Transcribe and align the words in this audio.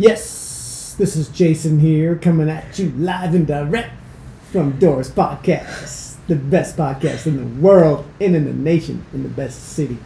Yes, 0.00 0.94
this 0.96 1.16
is 1.16 1.26
Jason 1.26 1.80
here 1.80 2.14
coming 2.14 2.48
at 2.48 2.78
you 2.78 2.90
live 2.90 3.34
and 3.34 3.44
direct 3.44 3.90
from 4.52 4.78
Dora's 4.78 5.10
Podcast, 5.10 6.24
the 6.28 6.36
best 6.36 6.76
podcast 6.76 7.26
in 7.26 7.36
the 7.36 7.60
world 7.60 8.06
and 8.20 8.36
in 8.36 8.44
the 8.44 8.52
nation, 8.52 9.04
in 9.12 9.24
the 9.24 9.28
best 9.28 9.70
city. 9.70 9.98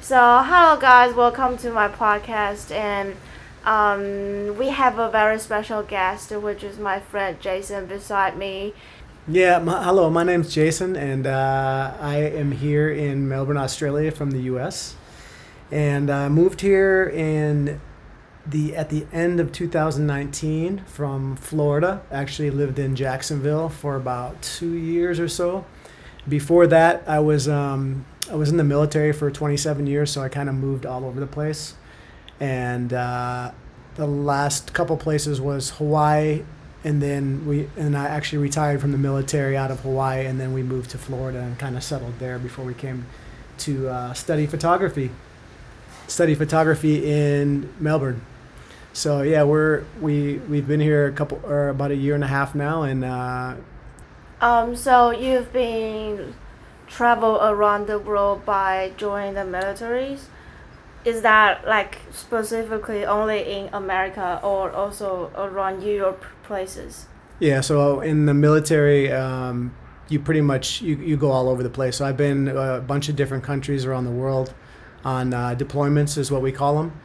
So, 0.00 0.42
hello 0.46 0.80
guys, 0.80 1.12
welcome 1.14 1.58
to 1.58 1.70
my 1.70 1.88
podcast, 1.88 2.74
and 2.74 3.14
um, 3.64 4.56
we 4.58 4.68
have 4.68 4.98
a 4.98 5.10
very 5.10 5.38
special 5.38 5.82
guest, 5.82 6.30
which 6.30 6.64
is 6.64 6.78
my 6.78 7.00
friend 7.00 7.40
Jason 7.40 7.86
beside 7.86 8.36
me. 8.36 8.74
Yeah, 9.28 9.60
my, 9.60 9.84
hello, 9.84 10.10
my 10.10 10.24
name's 10.24 10.52
Jason, 10.52 10.96
and 10.96 11.28
uh, 11.28 11.96
I 12.00 12.16
am 12.16 12.50
here 12.50 12.90
in 12.90 13.28
Melbourne, 13.28 13.56
Australia 13.56 14.10
from 14.10 14.32
the 14.32 14.40
US. 14.54 14.96
And 15.70 16.10
I 16.10 16.28
moved 16.28 16.60
here 16.60 17.04
in 17.04 17.80
the 18.44 18.74
at 18.74 18.90
the 18.90 19.06
end 19.12 19.38
of 19.38 19.52
2019 19.52 20.82
from 20.86 21.36
Florida. 21.36 22.02
Actually 22.10 22.50
lived 22.50 22.80
in 22.80 22.96
Jacksonville 22.96 23.68
for 23.68 23.94
about 23.94 24.42
two 24.42 24.74
years 24.74 25.20
or 25.20 25.28
so. 25.28 25.64
Before 26.28 26.66
that, 26.66 27.04
I 27.06 27.20
was 27.20 27.48
um, 27.48 28.04
I 28.30 28.34
was 28.34 28.50
in 28.50 28.56
the 28.56 28.64
military 28.64 29.12
for 29.12 29.30
27 29.30 29.86
years, 29.86 30.10
so 30.10 30.20
I 30.20 30.28
kind 30.28 30.48
of 30.48 30.56
moved 30.56 30.84
all 30.84 31.04
over 31.04 31.20
the 31.20 31.26
place. 31.26 31.74
And 32.42 32.92
uh, 32.92 33.52
the 33.94 34.06
last 34.08 34.72
couple 34.72 34.96
places 34.96 35.40
was 35.40 35.70
Hawaii, 35.78 36.42
and 36.82 37.00
then 37.00 37.46
we 37.46 37.68
and 37.76 37.96
I 37.96 38.06
actually 38.06 38.42
retired 38.42 38.80
from 38.80 38.90
the 38.90 38.98
military 38.98 39.56
out 39.56 39.70
of 39.70 39.78
Hawaii, 39.80 40.26
and 40.26 40.40
then 40.40 40.52
we 40.52 40.64
moved 40.64 40.90
to 40.90 40.98
Florida 40.98 41.38
and 41.38 41.56
kind 41.56 41.76
of 41.76 41.84
settled 41.84 42.18
there 42.18 42.40
before 42.40 42.64
we 42.64 42.74
came 42.74 43.06
to 43.58 43.88
uh, 43.88 44.12
study 44.12 44.46
photography. 44.48 45.10
Study 46.08 46.34
photography 46.34 47.08
in 47.08 47.72
Melbourne. 47.78 48.22
So 48.92 49.22
yeah, 49.22 49.44
we're 49.44 49.84
we 50.00 50.38
we've 50.50 50.66
been 50.66 50.80
here 50.80 51.06
a 51.06 51.12
couple 51.12 51.40
or 51.44 51.68
about 51.68 51.92
a 51.92 51.96
year 51.96 52.16
and 52.16 52.24
a 52.24 52.32
half 52.38 52.56
now, 52.56 52.82
and 52.82 53.04
uh, 53.04 53.54
Um, 54.40 54.74
so 54.74 55.12
you've 55.12 55.52
been 55.52 56.34
travel 56.88 57.38
around 57.40 57.86
the 57.86 57.98
world 58.00 58.44
by 58.44 58.92
joining 58.96 59.34
the 59.34 59.46
militaries. 59.46 60.22
Is 61.04 61.22
that 61.22 61.66
like 61.66 61.98
specifically 62.12 63.04
only 63.04 63.40
in 63.40 63.70
America 63.72 64.40
or 64.42 64.70
also 64.70 65.30
around 65.34 65.82
Europe 65.82 66.24
places? 66.44 67.06
Yeah, 67.40 67.60
so 67.60 68.00
in 68.00 68.26
the 68.26 68.34
military, 68.34 69.10
um, 69.10 69.74
you 70.08 70.20
pretty 70.20 70.42
much 70.42 70.80
you, 70.80 70.96
you 70.96 71.16
go 71.16 71.32
all 71.32 71.48
over 71.48 71.62
the 71.62 71.70
place. 71.70 71.96
So 71.96 72.04
I've 72.04 72.16
been 72.16 72.48
a 72.48 72.80
bunch 72.80 73.08
of 73.08 73.16
different 73.16 73.42
countries 73.42 73.84
around 73.84 74.04
the 74.04 74.12
world 74.12 74.54
on 75.04 75.34
uh, 75.34 75.56
deployments, 75.56 76.16
is 76.16 76.30
what 76.30 76.42
we 76.42 76.52
call 76.52 76.76
them. 76.76 77.00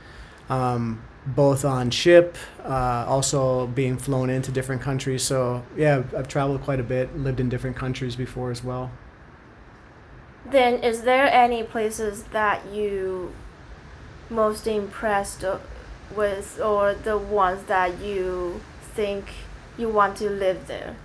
Um, 0.49 1.01
both 1.25 1.65
on 1.65 1.89
ship, 1.89 2.37
uh, 2.63 3.05
also 3.07 3.67
being 3.67 3.97
flown 3.97 4.29
into 4.29 4.51
different 4.51 4.81
countries. 4.81 5.23
So 5.23 5.65
yeah, 5.75 6.03
I've 6.15 6.27
traveled 6.27 6.61
quite 6.61 6.79
a 6.79 6.83
bit, 6.83 7.17
lived 7.17 7.39
in 7.39 7.49
different 7.49 7.75
countries 7.75 8.15
before 8.15 8.51
as 8.51 8.63
well. 8.63 8.91
Then 10.45 10.75
is 10.83 11.01
there 11.01 11.27
any 11.27 11.63
places 11.63 12.23
that 12.25 12.65
you 12.71 13.33
most 14.29 14.67
impressed 14.67 15.43
with 16.15 16.59
or 16.61 16.93
the 16.93 17.17
ones 17.17 17.63
that 17.63 17.99
you 17.99 18.61
think 18.81 19.29
you 19.77 19.89
want 19.89 20.17
to 20.17 20.29
live 20.29 20.67
there? 20.67 20.95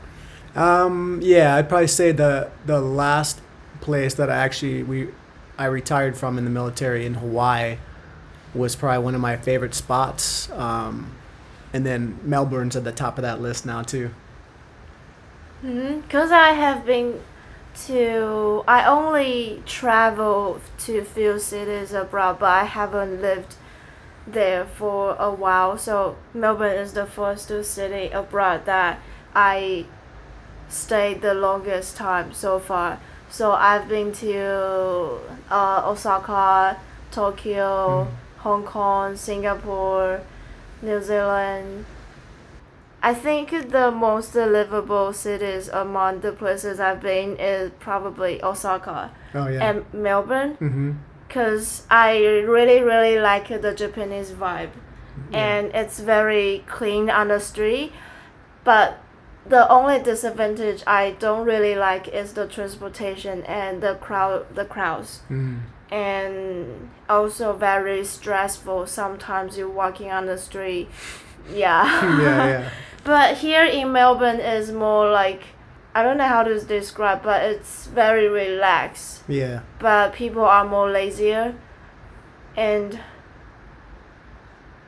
Um, 0.55 1.21
yeah, 1.23 1.57
I'd 1.57 1.69
probably 1.69 1.87
say 1.87 2.13
the 2.13 2.51
the 2.67 2.81
last 2.81 3.41
place 3.81 4.15
that 4.15 4.31
I 4.31 4.37
actually 4.37 4.83
we 4.83 5.09
I 5.59 5.67
retired 5.67 6.17
from 6.17 6.39
in 6.39 6.45
the 6.45 6.51
military 6.51 7.07
in 7.07 7.15
Hawaii 7.15 7.79
was 8.55 8.77
probably 8.77 9.03
one 9.03 9.15
of 9.15 9.21
my 9.21 9.37
favorite 9.37 9.75
spots. 9.75 10.51
Um, 10.53 11.15
and 11.73 11.87
then 11.87 12.19
Melbourne's 12.23 12.77
at 12.77 12.85
the 12.85 12.93
top 12.93 13.17
of 13.17 13.23
that 13.23 13.41
list 13.41 13.65
now 13.65 13.83
too. 13.83 14.11
Because 15.63 16.33
I 16.33 16.51
have 16.51 16.85
been 16.85 17.21
to, 17.87 18.65
I 18.69 18.85
only 18.85 19.63
travel 19.67 20.61
to 20.79 21.05
few 21.05 21.39
cities 21.39 21.93
abroad, 21.93 22.39
but 22.39 22.51
I 22.51 22.65
haven't 22.65 23.21
lived 23.21 23.57
there 24.27 24.65
for 24.65 25.17
a 25.19 25.31
while. 25.31 25.79
So 25.79 26.17
Melbourne 26.35 26.77
is 26.77 26.93
the 26.93 27.07
first 27.07 27.49
city 27.65 28.11
abroad 28.11 28.67
that 28.67 29.01
I 29.35 29.87
stayed 30.69 31.23
the 31.23 31.35
longest 31.35 31.97
time 31.97 32.33
so 32.33 32.59
far. 32.59 33.01
So 33.29 33.53
I've 33.53 33.89
been 33.89 34.13
to 34.13 35.19
uh, 35.51 35.83
Osaka, 35.85 36.79
Tokyo, 37.11 38.09
Hong 38.39 38.65
Kong, 38.65 39.17
Singapore, 39.17 40.21
New 40.83 41.03
Zealand. 41.03 41.87
I 43.03 43.15
think 43.15 43.51
the 43.71 43.91
most 43.91 44.35
livable 44.35 45.13
cities 45.13 45.69
among 45.69 46.21
the 46.21 46.33
places 46.33 46.79
I've 46.79 47.01
been 47.01 47.37
is 47.37 47.73
probably 47.81 48.43
Osaka 48.43 49.11
Oh 49.35 49.49
yeah. 49.49 49.71
and 49.71 49.85
Melbourne 49.93 50.57
mm-hmm. 50.61 50.93
because 51.27 51.85
I 51.91 52.19
really 52.19 52.81
really 52.81 53.19
like 53.19 53.49
the 53.49 53.75
Japanese 53.75 54.31
vibe 54.31 54.71
and 55.33 55.71
it's 55.75 56.01
very 56.01 56.65
clean 56.67 57.11
on 57.11 57.29
the 57.29 57.41
street 57.41 57.93
but 58.65 58.99
the 59.47 59.69
only 59.69 60.01
disadvantage 60.01 60.83
I 60.87 61.13
don't 61.19 61.45
really 61.45 61.75
like 61.75 62.09
is 62.09 62.35
the 62.35 62.47
transportation 62.47 63.43
and 63.45 63.83
the 63.83 63.97
crowd 63.97 64.55
the 64.55 64.65
crowds 64.65 65.23
mm 65.29 65.61
and 65.93 66.89
also 67.07 67.53
very 67.53 68.03
stressful 68.03 68.87
sometimes 68.87 69.59
you're 69.59 69.69
walking 69.69 70.11
on 70.11 70.25
the 70.25 70.39
street 70.39 70.89
yeah 71.53 71.85
yeah, 72.23 72.47
yeah. 72.49 72.71
but 73.05 73.39
here 73.39 73.65
in 73.65 73.93
melbourne 73.93 74.41
is 74.41 74.71
more 74.73 75.11
like 75.11 75.43
i 75.95 76.03
don't 76.03 76.17
know 76.19 76.27
how 76.29 76.43
to 76.43 76.61
describe 76.61 77.23
but 77.23 77.43
it's 77.43 77.87
very 77.87 78.29
relaxed 78.29 79.23
Yeah. 79.29 79.61
but 79.79 80.13
people 80.15 80.45
are 80.45 80.65
more 80.65 80.91
lazier 80.91 81.55
and 82.57 83.01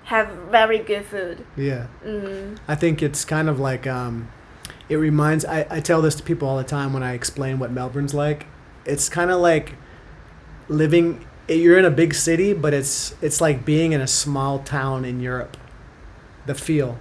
have 0.04 0.28
very 0.50 0.78
good 0.78 1.04
food 1.06 1.44
Yeah. 1.56 1.86
mm. 2.04 2.58
I 2.69 2.75
think 2.75 3.02
it's 3.02 3.25
kind 3.25 3.48
of 3.48 3.58
like 3.58 3.86
um, 3.86 4.28
it 4.88 4.96
reminds. 4.96 5.44
I, 5.46 5.66
I 5.70 5.81
tell 5.81 6.02
this 6.02 6.14
to 6.16 6.22
people 6.22 6.46
all 6.46 6.58
the 6.58 6.64
time 6.64 6.92
when 6.92 7.02
I 7.02 7.14
explain 7.14 7.58
what 7.58 7.70
Melbourne's 7.72 8.12
like. 8.12 8.46
It's 8.84 9.08
kind 9.08 9.31
of 9.31 9.41
like 9.41 9.76
living. 10.69 11.25
You're 11.48 11.78
in 11.78 11.86
a 11.86 11.91
big 11.91 12.12
city, 12.12 12.52
but 12.52 12.75
it's 12.75 13.14
it's 13.22 13.41
like 13.41 13.64
being 13.64 13.92
in 13.92 14.02
a 14.02 14.06
small 14.06 14.58
town 14.58 15.06
in 15.06 15.20
Europe. 15.20 15.56
The 16.44 16.54
feel, 16.54 16.98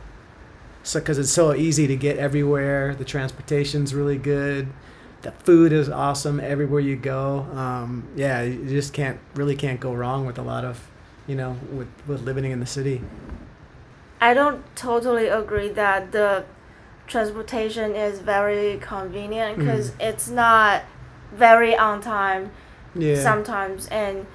so 0.83 0.99
because 0.99 1.17
it's 1.17 1.31
so 1.31 1.53
easy 1.55 1.87
to 1.87 1.95
get 1.95 2.17
everywhere. 2.17 2.93
The 2.95 3.05
transportation's 3.05 3.93
really 3.93 4.17
good. 4.17 4.67
The 5.21 5.31
food 5.31 5.71
is 5.71 5.87
awesome 5.89 6.39
everywhere 6.39 6.81
you 6.81 6.95
go. 6.97 7.47
Um, 7.55 8.07
yeah, 8.15 8.41
you 8.43 8.67
just 8.67 8.93
can't 8.93 9.17
really 9.35 9.55
can't 9.55 9.79
go 9.79 9.93
wrong 9.93 10.25
with 10.25 10.37
a 10.37 10.41
lot 10.41 10.65
of, 10.65 10.85
you 11.27 11.35
know, 11.35 11.55
with 11.71 11.87
with 12.07 12.21
living 12.23 12.45
in 12.51 12.59
the 12.59 12.65
city. 12.65 13.01
i 14.21 14.33
don't 14.33 14.63
totally 14.75 15.27
agree 15.27 15.69
that 15.69 16.11
the 16.13 16.45
transportation 17.07 17.93
is 17.95 18.19
very 18.19 18.77
convenient 18.79 19.57
because 19.59 19.91
it's 19.99 20.29
not 20.29 20.83
very 21.33 21.75
on 21.75 21.99
time 22.01 22.51
Yeah. 22.95 23.21
sometimes 23.21 23.87
and 23.87 24.25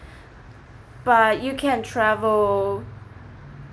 but 1.05 1.41
you 1.43 1.55
can 1.55 1.83
travel 1.83 2.85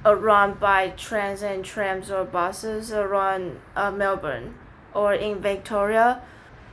around 0.06 0.60
by 0.60 0.90
trains 0.90 1.42
and 1.42 1.66
trams 1.66 2.12
or 2.12 2.24
buses 2.24 2.92
around 2.94 3.60
uh, 3.76 3.90
melbourne 3.92 4.54
or 4.94 5.14
in 5.14 5.40
victoria 5.40 6.22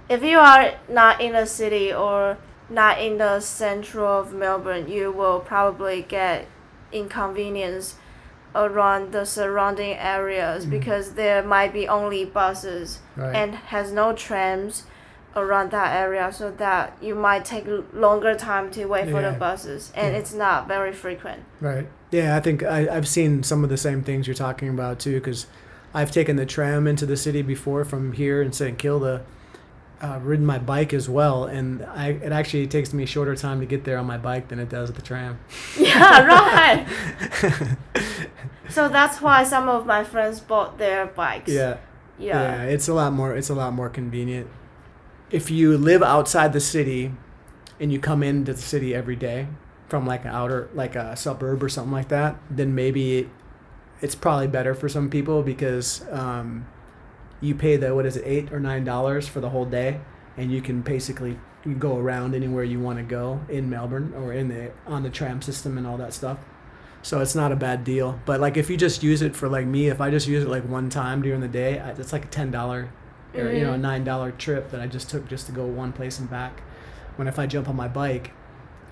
if 0.09 0.23
you 0.23 0.39
are 0.39 0.75
not 0.89 1.21
in 1.21 1.33
the 1.33 1.47
city 1.47 1.93
or 1.93 2.37
not 2.69 3.01
in 3.01 3.19
the 3.19 3.41
central 3.41 4.21
of 4.21 4.33
melbourne 4.35 4.87
you 4.89 5.11
will 5.11 5.41
probably 5.41 6.03
get 6.03 6.47
inconvenience 6.93 7.97
around 8.55 9.13
the 9.13 9.25
surrounding 9.25 9.95
areas 9.97 10.67
Mhm. 10.67 10.71
because 10.71 11.15
there 11.15 11.43
might 11.43 11.73
be 11.73 11.89
only 11.89 12.25
buses 12.25 12.99
right. 13.17 13.35
and 13.35 13.55
has 13.55 13.93
no 13.93 14.13
trams 14.13 14.85
around 15.35 15.71
that 15.71 15.97
area 15.97 16.31
so 16.33 16.51
that 16.51 16.97
you 17.01 17.15
might 17.15 17.45
take 17.45 17.67
longer 17.95 18.35
time 18.35 18.71
to 18.71 18.85
wait 18.87 19.09
for 19.11 19.23
the 19.23 19.33
buses 19.33 19.91
and 19.95 20.13
Yeah. 20.13 20.19
it's 20.21 20.35
not 20.35 20.69
very 20.69 20.93
frequent 20.93 21.43
Right. 21.61 21.87
Yeah, 22.11 22.37
I 22.37 22.41
think 22.41 22.63
I, 22.63 22.89
I've 22.95 23.09
seen 23.09 23.43
some 23.43 23.65
of 23.65 23.71
the 23.71 23.79
same 23.79 24.03
things 24.03 24.27
you're 24.27 24.35
talking 24.35 24.69
about 24.69 24.99
too, 24.99 25.15
because 25.15 25.47
I've 25.95 26.11
taken 26.11 26.37
the 26.37 26.45
tram 26.45 26.87
into 26.87 27.07
the 27.07 27.17
city 27.17 27.41
before 27.43 27.85
from 27.87 28.13
here 28.13 28.43
in 28.43 28.53
St. 28.53 28.79
Kilda, 28.79 29.23
uh, 30.03 30.19
ridden 30.23 30.45
my 30.45 30.59
bike 30.59 30.93
as 30.93 31.09
well, 31.09 31.45
and 31.45 31.83
I, 31.87 32.09
it 32.09 32.33
actually 32.33 32.67
takes 32.67 32.93
me 32.93 33.05
a 33.05 33.07
shorter 33.07 33.35
time 33.37 33.61
to 33.61 33.67
get 33.67 33.85
there 33.85 33.97
on 33.99 34.05
my 34.07 34.19
bike 34.19 34.49
than 34.49 34.59
it 34.59 34.69
does 34.69 34.89
with 34.89 34.97
the 34.97 35.03
tram. 35.03 35.39
yeah 35.79 36.25
right 36.27 37.77
so 38.69 38.89
that's 38.89 39.21
why 39.21 39.45
some 39.45 39.69
of 39.69 39.87
my 39.87 40.03
friends 40.05 40.41
bought 40.41 40.79
their 40.79 41.07
bikes 41.07 41.51
Yeah. 41.51 41.77
yeah. 42.19 42.43
Yeah. 42.43 42.63
it's 42.65 42.89
a 42.89 42.95
lot 42.95 43.13
more. 43.13 43.35
It's 43.37 43.49
a 43.51 43.55
lot 43.55 43.73
more 43.73 43.89
convenient. 43.89 44.49
If 45.33 45.51
you 45.51 45.77
live 45.77 46.03
outside 46.03 46.53
the 46.53 46.61
city, 46.61 47.13
and 47.83 47.93
you 47.93 47.99
come 47.99 48.23
into 48.23 48.53
the 48.53 48.61
city 48.61 48.95
every 48.95 49.17
day 49.17 49.49
from 49.89 50.07
like 50.07 50.25
an 50.25 50.31
outer, 50.31 50.71
like 50.73 50.95
a 50.95 51.17
suburb 51.17 51.63
or 51.63 51.69
something 51.69 51.93
like 51.93 52.09
that, 52.09 52.37
then 52.49 52.75
maybe 52.75 53.19
it, 53.19 53.29
it's 54.01 54.15
probably 54.15 54.47
better 54.47 54.73
for 54.73 54.89
some 54.89 55.11
people 55.11 55.43
because 55.43 56.05
um, 56.13 56.67
you 57.41 57.57
pay 57.57 57.77
the 57.77 57.93
what 57.93 58.07
is 58.07 58.17
it 58.17 58.23
eight 58.25 58.53
or 58.53 58.61
nine 58.61 58.85
dollars 58.85 59.27
for 59.27 59.41
the 59.41 59.51
whole 59.51 59.65
day, 59.65 60.01
and 60.37 60.53
you 60.53 60.63
can 60.63 60.81
basically 60.81 61.39
go 61.79 61.97
around 61.97 62.35
anywhere 62.35 62.63
you 62.63 62.79
want 62.79 62.99
to 62.99 63.05
go 63.05 63.41
in 63.49 63.69
Melbourne 63.69 64.13
or 64.17 64.33
in 64.33 64.49
the 64.49 64.71
on 64.87 65.03
the 65.03 65.11
tram 65.11 65.43
system 65.43 65.77
and 65.77 65.87
all 65.87 65.97
that 65.97 66.13
stuff. 66.13 66.39
So 67.03 67.21
it's 67.21 67.35
not 67.35 67.51
a 67.51 67.57
bad 67.57 67.83
deal. 67.83 68.21
But 68.25 68.41
like 68.41 68.57
if 68.57 68.71
you 68.71 68.77
just 68.77 69.03
use 69.03 69.23
it 69.23 69.35
for 69.35 69.49
like 69.49 69.67
me, 69.67 69.89
if 69.89 70.01
I 70.01 70.09
just 70.09 70.29
use 70.29 70.45
it 70.45 70.49
like 70.49 70.69
one 70.69 70.89
time 70.89 71.21
during 71.21 71.41
the 71.41 71.49
day, 71.49 71.83
it's 71.99 72.13
like 72.13 72.27
a 72.27 72.29
ten 72.29 72.53
dollar 72.53 72.91
or 73.35 73.51
you 73.53 73.65
know 73.65 73.73
a 73.73 73.77
Mhm. 73.77 73.81
nine 73.81 74.05
dollar 74.05 74.31
trip 74.33 74.71
that 74.71 74.81
I 74.81 74.87
just 74.87 75.09
took 75.11 75.29
just 75.29 75.47
to 75.47 75.53
go 75.53 75.65
one 75.65 75.93
place 75.93 76.19
and 76.19 76.29
back. 76.31 76.63
When 77.17 77.29
if 77.29 77.39
I 77.39 77.47
jump 77.47 77.69
on 77.69 77.77
my 77.77 77.89
bike, 77.89 78.33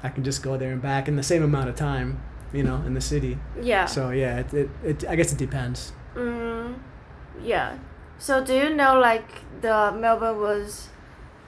I 0.02 0.08
can 0.08 0.25
just 0.25 0.42
go 0.42 0.56
there 0.56 0.72
and 0.72 0.81
back 0.82 1.08
in 1.08 1.16
the 1.16 1.22
same 1.22 1.42
amount 1.42 1.69
of 1.69 1.76
time, 1.76 2.20
you 2.52 2.62
know, 2.62 2.76
in 2.87 2.94
the 2.94 3.00
city. 3.00 3.38
Yeah. 3.60 3.87
So 3.87 4.10
yeah, 4.10 4.38
it, 4.40 4.54
it, 4.54 4.70
it 4.84 5.04
I 5.08 5.16
guess 5.16 5.32
it 5.32 5.38
depends. 5.38 5.92
Mm, 6.14 6.75
yeah. 7.42 7.76
So 8.19 8.44
do 8.44 8.54
you 8.54 8.70
know 8.75 8.98
like 8.98 9.28
the 9.60 9.92
Melbourne 9.98 10.38
was 10.40 10.88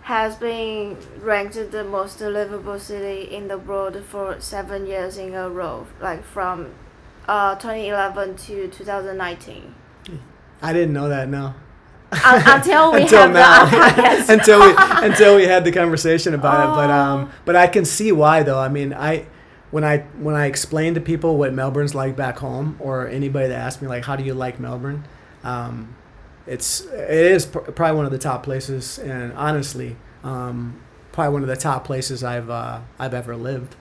has 0.02 0.34
been 0.36 0.96
ranked 1.20 1.54
the 1.70 1.84
most 1.84 2.20
livable 2.20 2.78
city 2.78 3.22
in 3.34 3.46
the 3.48 3.56
world 3.58 3.96
for 4.04 4.40
seven 4.40 4.86
years 4.86 5.16
in 5.16 5.32
a 5.34 5.48
row, 5.48 5.86
like 6.00 6.24
from 6.24 6.66
uh 7.28 7.54
2011 7.56 8.36
to 8.36 8.68
2019. 8.68 9.74
I 10.60 10.72
didn't 10.72 10.92
know 10.92 11.08
that. 11.08 11.28
No. 11.28 11.54
Un- 12.24 12.42
until 12.46 12.92
we 12.92 13.02
until 13.02 13.28
now, 13.30 13.64
until 14.28 14.60
we 14.60 14.74
until 14.78 15.36
we 15.36 15.44
had 15.44 15.64
the 15.64 15.72
conversation 15.72 16.34
about 16.34 16.60
it. 16.64 16.76
But 16.76 16.90
um, 16.90 17.28
Oh. 17.30 17.34
but 17.44 17.56
I 17.56 17.66
can 17.66 17.84
see 17.84 18.12
why 18.12 18.42
though. 18.42 18.58
I 18.58 18.68
mean, 18.68 18.92
I 18.92 19.26
when 19.70 19.84
I 19.84 19.98
when 20.18 20.34
I 20.34 20.46
explain 20.46 20.94
to 20.94 21.00
people 21.00 21.36
what 21.38 21.52
Melbourne's 21.54 21.94
like 21.94 22.14
back 22.16 22.38
home, 22.38 22.76
or 22.80 23.08
anybody 23.08 23.48
that 23.48 23.58
asks 23.58 23.80
me 23.82 23.88
like, 23.88 24.04
how 24.04 24.16
do 24.16 24.24
you 24.24 24.34
like 24.34 24.60
Melbourne? 24.60 25.04
Um, 25.42 25.96
it's 26.46 26.82
it 26.82 27.10
is 27.10 27.46
pr- 27.46 27.60
probably 27.60 27.96
one 27.96 28.04
of 28.04 28.12
the 28.12 28.18
top 28.18 28.42
places, 28.42 28.98
and 28.98 29.32
honestly, 29.32 29.96
um, 30.24 30.80
probably 31.12 31.32
one 31.32 31.42
of 31.42 31.48
the 31.48 31.56
top 31.56 31.84
places 31.84 32.22
I've 32.22 32.50
uh, 32.50 32.80
I've 32.98 33.14
ever 33.14 33.36
lived. 33.36 33.74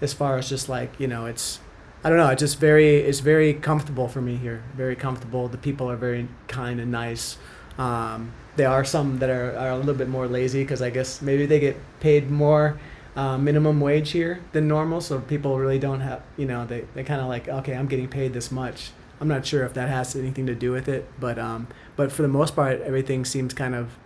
As 0.00 0.12
far 0.12 0.36
as 0.38 0.48
just 0.48 0.68
like 0.68 0.98
you 0.98 1.06
know, 1.06 1.26
it's 1.26 1.60
I 2.04 2.08
don't 2.08 2.18
know. 2.18 2.28
It's 2.28 2.40
just 2.40 2.58
very 2.58 2.96
it's 2.96 3.20
very 3.20 3.54
comfortable 3.54 4.08
for 4.08 4.20
me 4.20 4.36
here. 4.36 4.62
Very 4.76 4.96
comfortable. 4.96 5.48
The 5.48 5.58
people 5.58 5.90
are 5.90 5.96
very 5.96 6.28
kind 6.48 6.80
and 6.80 6.90
nice. 6.90 7.36
Um, 7.78 8.32
there 8.56 8.68
are 8.68 8.84
some 8.84 9.18
that 9.20 9.30
are, 9.30 9.56
are 9.56 9.70
a 9.70 9.76
little 9.76 9.94
bit 9.94 10.08
more 10.08 10.26
lazy 10.26 10.62
because 10.62 10.82
I 10.82 10.90
guess 10.90 11.22
maybe 11.22 11.46
they 11.46 11.60
get 11.60 11.76
paid 12.00 12.30
more 12.30 12.78
uh, 13.16 13.38
minimum 13.38 13.80
wage 13.80 14.10
here 14.10 14.42
than 14.52 14.68
normal, 14.68 15.00
so 15.00 15.20
people 15.20 15.58
really 15.58 15.78
don't 15.78 16.00
have 16.00 16.22
you 16.36 16.46
know 16.46 16.66
they 16.66 16.84
they 16.94 17.04
kind 17.04 17.20
of 17.20 17.28
like 17.28 17.48
okay 17.48 17.74
I'm 17.74 17.86
getting 17.86 18.08
paid 18.08 18.32
this 18.32 18.50
much. 18.50 18.90
I'm 19.20 19.28
not 19.28 19.46
sure 19.46 19.64
if 19.64 19.74
that 19.74 19.88
has 19.88 20.14
anything 20.14 20.46
to 20.46 20.54
do 20.54 20.70
with 20.72 20.88
it, 20.88 21.08
but 21.18 21.38
um, 21.38 21.68
but 21.96 22.12
for 22.12 22.22
the 22.22 22.28
most 22.28 22.54
part 22.54 22.80
everything 22.80 23.24
seems 23.24 23.54
kind 23.54 23.74
of 23.74 23.96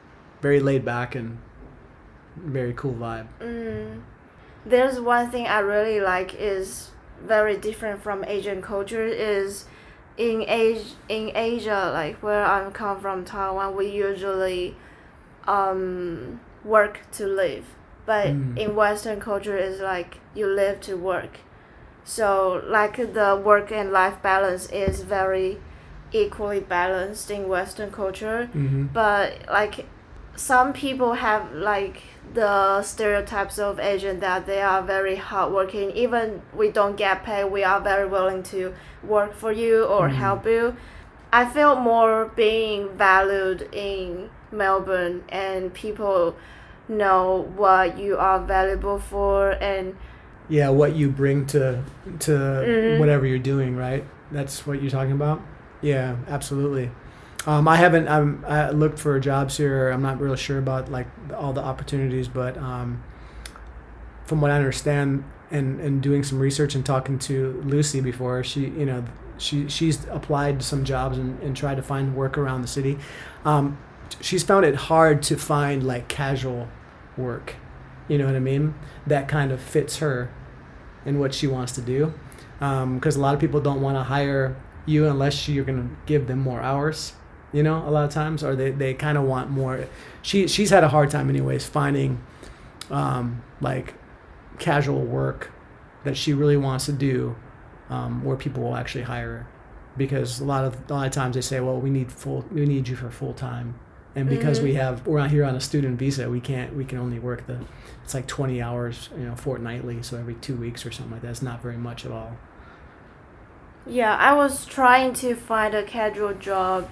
very 0.41 0.61
laid 0.61 0.85
back 0.85 1.15
and 1.15 1.39
very 2.37 2.73
cool 2.73 2.95
vibe. 2.95 3.27
Mm. 3.41 4.03
There's 4.65 5.01
one 5.01 5.31
thing 5.31 5.47
I 5.47 5.59
really 5.59 6.01
like 6.01 6.35
is 6.35 6.91
very 7.23 7.57
different 7.57 8.03
from 8.03 8.25
Asian 8.25 8.63
culture 8.63 9.05
is 9.05 9.67
in 10.19 10.45
Asia, 10.49 10.95
in 11.09 11.33
Asia 11.35 11.91
like 11.93 12.23
where 12.23 12.45
I'm 12.45 12.73
come 12.73 13.01
from 13.01 13.25
Taiwan 13.25 13.75
we 13.77 13.87
usually 13.89 14.77
um, 15.47 16.41
work 16.65 17.01
to 17.13 17.27
live 17.27 17.65
but 18.07 18.27
Mm. 18.29 18.59
in 18.59 18.77
Western 18.77 19.21
culture 19.21 19.57
is 19.57 19.81
like 19.81 20.19
you 20.35 20.47
live 20.47 20.81
to 20.83 20.97
work 20.97 21.41
so 22.05 22.63
like 22.67 22.97
the 22.97 23.41
work 23.45 23.71
and 23.73 23.93
life 23.93 24.21
balance 24.23 24.67
is 24.71 25.03
very 25.03 25.59
equally 26.13 26.61
balanced 26.61 27.31
in 27.31 27.49
Western 27.49 27.91
culture 27.91 28.49
Mm-hmm. 28.55 28.87
but 28.93 29.33
like 29.51 29.87
some 30.37 30.73
people 30.73 31.15
have 31.15 31.53
like 31.53 32.03
the 32.35 32.83
stereotypes 32.83 33.59
of 33.59 33.79
Asian 33.79 34.21
that 34.21 34.47
they 34.47 34.63
are 34.63 34.83
very 34.83 35.17
hardworking. 35.17 35.91
Even 35.91 36.43
we 36.55 36.71
don't 36.71 36.97
get 36.97 37.23
paid, 37.25 37.45
we 37.45 37.63
are 37.65 37.81
very 37.81 38.09
willing 38.09 38.43
to 38.45 38.73
work 39.03 39.35
for 39.35 39.53
you 39.53 39.85
or 39.85 40.09
Mhm. 40.09 40.15
help 40.15 40.47
you. 40.47 40.77
I 41.33 41.45
feel 41.45 41.77
more 41.77 42.31
being 42.37 42.91
valued 42.97 43.69
in 43.73 44.31
Melbourne 44.51 45.23
and 45.29 45.73
people 45.73 46.35
know 46.89 47.49
what 47.57 47.99
you 47.99 48.17
are 48.19 48.39
valuable 48.39 48.99
for 48.99 49.51
and 49.61 49.95
Yeah, 50.49 50.69
what 50.71 50.95
you 50.97 51.09
bring 51.09 51.47
to 51.47 51.83
to 52.21 52.33
Mhm. 52.33 52.99
whatever 52.99 53.27
you're 53.27 53.39
doing, 53.39 53.77
right? 53.77 54.05
That's 54.31 54.67
what 54.67 54.83
you're 54.83 54.91
talking 54.91 55.13
about. 55.13 55.41
Yeah, 55.81 56.17
absolutely. 56.29 56.91
Um, 57.47 57.67
I 57.67 57.77
haven't. 57.77 58.09
I'm, 58.09 58.45
I 58.47 58.71
looked 58.71 58.99
for 58.99 59.19
jobs 59.19 59.57
here. 59.57 59.91
I'm 59.91 60.03
not 60.03 60.21
really 60.21 60.37
sure 60.37 60.59
about 60.59 60.91
like 60.91 61.09
all 61.37 61.53
the 61.53 61.63
opportunities, 61.63 62.29
but 62.29 62.57
um, 62.57 63.03
from 64.25 64.41
what 64.41 64.51
I 64.51 64.57
understand, 64.57 65.25
and 65.51 65.81
and 65.81 66.03
doing 66.03 66.23
some 66.23 66.39
research 66.39 66.75
and 66.75 66.87
talking 66.87 67.19
to 67.21 67.61
Lucy 67.65 68.01
before, 68.01 68.45
she 68.45 68.61
you 68.61 68.87
know 68.87 69.05
she 69.39 69.69
she's 69.69 70.05
applied 70.07 70.61
to 70.61 70.67
some 70.67 70.85
jobs 70.85 71.19
and, 71.19 71.43
and 71.43 71.57
tried 71.57 71.77
to 71.77 71.83
find 71.83 72.15
work 72.15 72.39
around 72.39 72.63
the 72.63 72.69
city. 72.69 72.99
Um, 73.45 73.79
she's 74.21 74.45
found 74.45 74.65
it 74.65 74.75
hard 74.75 75.23
to 75.25 75.37
find 75.37 75.85
like 75.85 76.09
casual 76.09 76.69
work. 77.17 77.57
You 78.09 78.19
know 78.19 78.27
what 78.27 78.37
I 78.37 78.41
mean? 78.41 78.75
That 79.07 79.29
kind 79.29 79.53
of 79.53 79.61
fits 79.61 79.99
her 79.99 80.31
and 81.05 81.19
what 81.19 81.35
she 81.35 81.47
wants 81.47 81.73
to 81.73 81.81
do. 81.81 82.15
Because 82.59 83.17
a 83.17 83.21
lot 83.21 83.35
of 83.35 83.41
people 83.41 83.61
don't 83.61 83.81
want 83.81 83.97
to 83.97 84.05
hire 84.05 84.57
you 84.87 85.09
unless 85.09 85.49
you're 85.49 85.65
going 85.65 85.89
to 85.89 85.97
give 86.07 86.29
them 86.29 86.39
more 86.39 86.61
hours. 86.61 87.15
You 87.53 87.63
know, 87.63 87.87
a 87.87 87.91
lot 87.91 88.05
of 88.05 88.11
times, 88.11 88.43
or 88.43 88.57
they, 88.57 88.71
they 88.71 88.95
kind 88.95 89.19
of 89.19 89.25
want 89.25 89.51
more. 89.51 89.87
She 90.23 90.47
she's 90.49 90.71
had 90.71 90.85
a 90.85 90.89
hard 90.89 91.11
time, 91.11 91.29
anyways, 91.29 91.67
finding 91.67 92.23
um, 92.91 93.43
like 93.61 93.95
casual 94.59 95.03
work 95.03 95.51
that 96.05 96.17
she 96.17 96.33
really 96.33 96.57
wants 96.57 96.87
to 96.87 96.93
do, 96.93 97.37
um, 97.91 98.25
where 98.25 98.37
people 98.37 98.63
will 98.63 98.77
actually 98.77 99.05
hire 99.05 99.31
her. 99.39 99.47
Because 99.97 100.41
a 100.41 100.45
lot 100.45 100.65
of 100.65 100.91
a 100.91 100.95
lot 100.95 101.07
of 101.07 101.13
times 101.13 101.35
they 101.35 101.43
say, 101.43 101.61
well, 101.61 101.79
we 101.79 101.91
need 101.91 102.11
full, 102.11 102.45
we 102.51 102.65
need 102.65 102.89
you 102.89 102.97
for 102.97 103.11
full 103.11 103.35
time, 103.35 103.79
and 104.17 104.29
because 104.31 104.63
we 104.63 104.73
Mhm. 104.73 104.77
have 104.77 105.07
we're 105.07 105.19
not 105.19 105.31
here 105.31 105.45
on 105.45 105.55
a 105.55 105.61
student 105.61 105.99
visa, 105.99 106.31
we 106.31 106.41
can't 106.41 106.75
we 106.75 106.87
can 106.87 106.97
only 106.97 107.19
work 107.19 107.47
the 107.47 107.59
it's 108.03 108.15
like 108.15 108.27
20 108.27 108.63
hours, 108.63 109.11
you 109.19 109.25
know, 109.27 109.37
fortnightly, 109.37 110.03
so 110.03 110.17
every 110.19 110.35
two 110.37 110.57
weeks 110.57 110.87
or 110.87 110.91
something 110.91 111.13
like 111.13 111.23
that. 111.23 111.29
It's 111.31 111.43
not 111.43 111.63
very 111.63 111.77
much 111.77 112.07
at 112.07 112.13
all. 112.13 112.37
Yeah, 113.87 114.17
I 114.17 114.33
was 114.35 114.65
trying 114.65 115.13
to 115.15 115.35
find 115.35 115.75
a 115.75 115.83
casual 115.83 116.35
job 116.35 116.89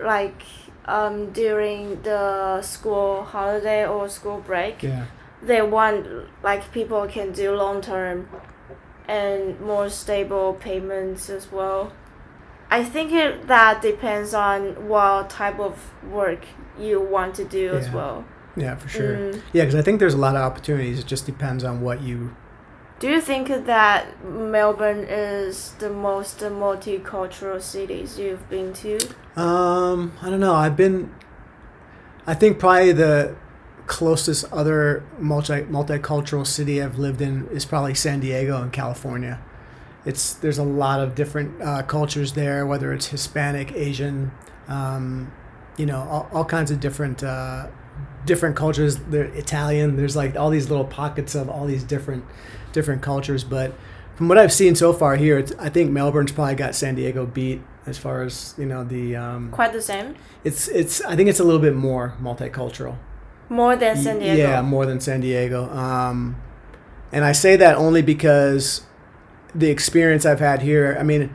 like 0.00 0.42
um, 0.84 1.32
during 1.32 2.02
the 2.02 2.62
school 2.62 3.24
holiday 3.24 3.86
or 3.86 4.08
school 4.08 4.40
break. 4.40 4.82
Yeah. 4.82 5.06
They 5.42 5.62
want 5.62 6.06
like 6.42 6.72
people 6.72 7.06
can 7.06 7.32
do 7.32 7.54
long 7.54 7.80
term 7.80 8.28
and 9.06 9.60
more 9.60 9.88
stable 9.88 10.54
payments 10.54 11.30
as 11.30 11.50
well. 11.52 11.92
I 12.70 12.84
think 12.84 13.12
it, 13.12 13.46
that 13.46 13.80
depends 13.80 14.34
on 14.34 14.88
what 14.88 15.30
type 15.30 15.58
of 15.58 15.92
work 16.04 16.44
you 16.78 17.00
want 17.00 17.34
to 17.36 17.44
do 17.44 17.74
as 17.74 17.88
well. 17.90 18.24
Yeah, 18.56 18.76
for 18.76 18.88
sure. 18.88 19.16
Mm. 19.16 19.42
Yeah, 19.52 19.64
because 19.64 19.74
I 19.74 19.82
think 19.82 20.00
there's 20.00 20.14
a 20.14 20.18
lot 20.18 20.36
of 20.36 20.42
opportunities. 20.42 20.98
It 20.98 21.06
just 21.06 21.26
depends 21.26 21.64
on 21.64 21.80
what 21.80 22.02
you. 22.02 22.36
Do 23.00 23.08
you 23.08 23.20
think 23.20 23.46
that 23.48 24.24
Melbourne 24.24 25.06
is 25.08 25.72
the 25.78 25.88
most 25.88 26.40
multicultural 26.40 27.62
cities 27.62 28.18
you've 28.18 28.48
been 28.50 28.72
to? 28.74 28.98
Um, 29.36 30.16
I 30.20 30.30
don't 30.30 30.40
know. 30.40 30.54
I've 30.54 30.76
been. 30.76 31.14
I 32.26 32.34
think 32.34 32.58
probably 32.58 32.92
the 32.92 33.36
closest 33.86 34.52
other 34.52 35.04
multi 35.18 35.62
multicultural 35.62 36.44
city 36.44 36.82
I've 36.82 36.98
lived 36.98 37.20
in 37.20 37.46
is 37.48 37.64
probably 37.64 37.94
San 37.94 38.18
Diego 38.18 38.60
in 38.62 38.70
California. 38.70 39.40
It's 40.04 40.34
there's 40.34 40.58
a 40.58 40.64
lot 40.64 40.98
of 40.98 41.14
different 41.14 41.62
uh, 41.62 41.82
cultures 41.84 42.32
there, 42.32 42.66
whether 42.66 42.92
it's 42.92 43.06
Hispanic, 43.06 43.72
Asian, 43.74 44.32
um, 44.66 45.32
you 45.76 45.86
know, 45.86 46.00
all, 46.00 46.28
all 46.32 46.44
kinds 46.44 46.72
of 46.72 46.80
different 46.80 47.22
uh, 47.22 47.68
different 48.26 48.56
cultures. 48.56 48.96
They're 48.96 49.24
Italian. 49.24 49.96
There's 49.96 50.16
like 50.16 50.36
all 50.36 50.50
these 50.50 50.68
little 50.68 50.84
pockets 50.84 51.36
of 51.36 51.48
all 51.48 51.66
these 51.66 51.84
different 51.84 52.24
different 52.72 53.02
cultures. 53.02 53.44
But 53.44 53.72
from 54.16 54.28
what 54.28 54.38
I've 54.38 54.52
seen 54.52 54.74
so 54.74 54.92
far 54.92 55.16
here, 55.16 55.38
it's, 55.38 55.52
I 55.58 55.68
think 55.68 55.90
Melbourne's 55.90 56.32
probably 56.32 56.54
got 56.56 56.74
San 56.74 56.94
Diego 56.94 57.26
beat 57.26 57.62
as 57.86 57.98
far 57.98 58.22
as 58.22 58.54
you 58.58 58.66
know 58.66 58.84
the. 58.84 59.16
Um, 59.16 59.50
Quite 59.50 59.72
the 59.72 59.82
same? 59.82 60.14
it's 60.44 60.68
it's 60.68 61.00
I 61.02 61.16
think 61.16 61.28
it's 61.28 61.40
a 61.40 61.44
little 61.44 61.60
bit 61.60 61.74
more 61.74 62.14
multicultural. 62.20 62.96
More 63.48 63.76
than 63.76 63.96
San 63.96 64.18
Diego? 64.18 64.36
Yeah, 64.36 64.60
more 64.62 64.84
than 64.86 65.00
San 65.00 65.20
Diego. 65.20 65.70
Um, 65.70 66.36
and 67.12 67.24
I 67.24 67.32
say 67.32 67.56
that 67.56 67.76
only 67.76 68.02
because 68.02 68.82
the 69.54 69.70
experience 69.70 70.26
I've 70.26 70.40
had 70.40 70.60
here. 70.62 70.96
I 71.00 71.02
mean, 71.02 71.32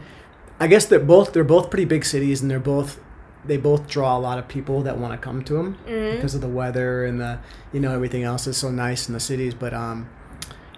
I 0.60 0.68
guess 0.68 0.86
they're 0.86 1.00
both 1.00 1.34
they're 1.34 1.44
both 1.44 1.70
pretty 1.72 1.86
big 1.86 2.06
cities, 2.06 2.42
and 2.42 2.52
they're 2.52 2.60
both 2.60 3.00
they 3.46 3.58
both 3.58 3.88
draw 3.88 4.16
a 4.16 4.20
lot 4.20 4.38
of 4.40 4.48
people 4.48 4.84
that 4.84 4.98
want 4.98 5.12
to 5.14 5.18
come 5.18 5.44
to 5.44 5.54
them 5.56 5.78
Mm. 5.88 6.16
because 6.16 6.34
of 6.36 6.40
the 6.42 6.48
weather 6.48 7.04
and 7.04 7.20
the 7.20 7.40
you 7.74 7.80
know 7.80 7.94
everything 7.94 8.24
else 8.24 8.46
is 8.48 8.56
so 8.58 8.70
nice 8.70 9.08
in 9.08 9.14
the 9.16 9.20
cities. 9.20 9.54
But 9.56 9.74
um, 9.74 10.08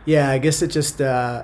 yeah, 0.05 0.29
I 0.29 0.37
guess 0.37 0.61
it 0.61 0.67
just 0.67 1.01
uh, 1.01 1.43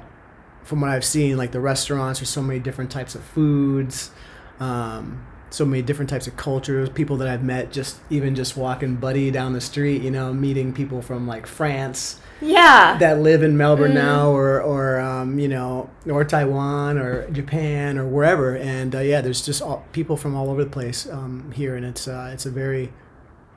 from 0.63 0.81
what 0.81 0.89
I've 0.91 1.05
seen, 1.05 1.37
like 1.37 1.51
the 1.51 1.59
restaurants, 1.59 2.19
there's 2.19 2.29
so 2.29 2.41
many 2.41 2.59
different 2.59 2.91
types 2.91 3.15
of 3.15 3.23
foods, 3.23 4.11
um, 4.59 5.25
so 5.49 5.65
many 5.65 5.81
different 5.81 6.09
types 6.09 6.27
of 6.27 6.37
cultures. 6.37 6.89
People 6.89 7.17
that 7.17 7.27
I've 7.27 7.43
met 7.43 7.71
just 7.71 7.99
even 8.09 8.35
just 8.35 8.55
walking 8.55 8.95
buddy 8.95 9.31
down 9.31 9.53
the 9.53 9.61
street, 9.61 10.01
you 10.01 10.11
know, 10.11 10.33
meeting 10.33 10.71
people 10.73 11.01
from 11.01 11.27
like 11.27 11.45
France 11.47 12.19
Yeah. 12.39 12.97
that 12.99 13.19
live 13.19 13.43
in 13.43 13.57
Melbourne 13.57 13.91
Mm. 13.91 13.95
now, 13.95 14.29
or 14.31 14.61
or 14.61 14.99
um, 14.99 15.39
you 15.39 15.47
know, 15.47 15.89
or 16.07 16.23
Taiwan, 16.23 16.97
or 16.97 17.29
Japan, 17.31 17.97
or 17.97 18.05
wherever. 18.07 18.55
And 18.55 18.95
uh, 18.95 18.99
yeah, 18.99 19.21
there's 19.21 19.43
just 19.45 19.61
all, 19.61 19.83
people 19.91 20.15
from 20.17 20.35
all 20.35 20.49
over 20.49 20.63
the 20.63 20.69
place 20.69 21.07
um, 21.11 21.51
here, 21.53 21.75
and 21.75 21.85
it's 21.85 22.07
uh, 22.07 22.29
it's 22.31 22.45
a 22.45 22.51
very, 22.51 22.93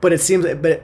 but 0.01 0.11
it 0.11 0.19
seems, 0.19 0.45
but 0.55 0.83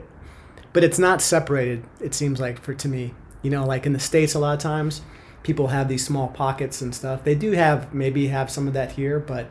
but 0.72 0.82
it's 0.84 0.98
not 0.98 1.20
separated. 1.20 1.84
It 2.00 2.14
seems 2.14 2.40
like 2.40 2.58
for 2.60 2.72
to 2.74 2.88
me, 2.88 3.12
you 3.42 3.50
know, 3.50 3.64
like 3.66 3.86
in 3.86 3.92
the 3.92 4.00
states, 4.00 4.34
a 4.34 4.38
lot 4.38 4.54
of 4.54 4.60
times 4.60 5.02
people 5.42 5.68
have 5.68 5.88
these 5.88 6.04
small 6.06 6.28
pockets 6.28 6.80
and 6.80 6.94
stuff. 6.94 7.24
They 7.24 7.34
do 7.34 7.52
have 7.52 7.92
maybe 7.92 8.28
have 8.28 8.50
some 8.50 8.68
of 8.68 8.74
that 8.74 8.92
here, 8.92 9.18
but 9.18 9.48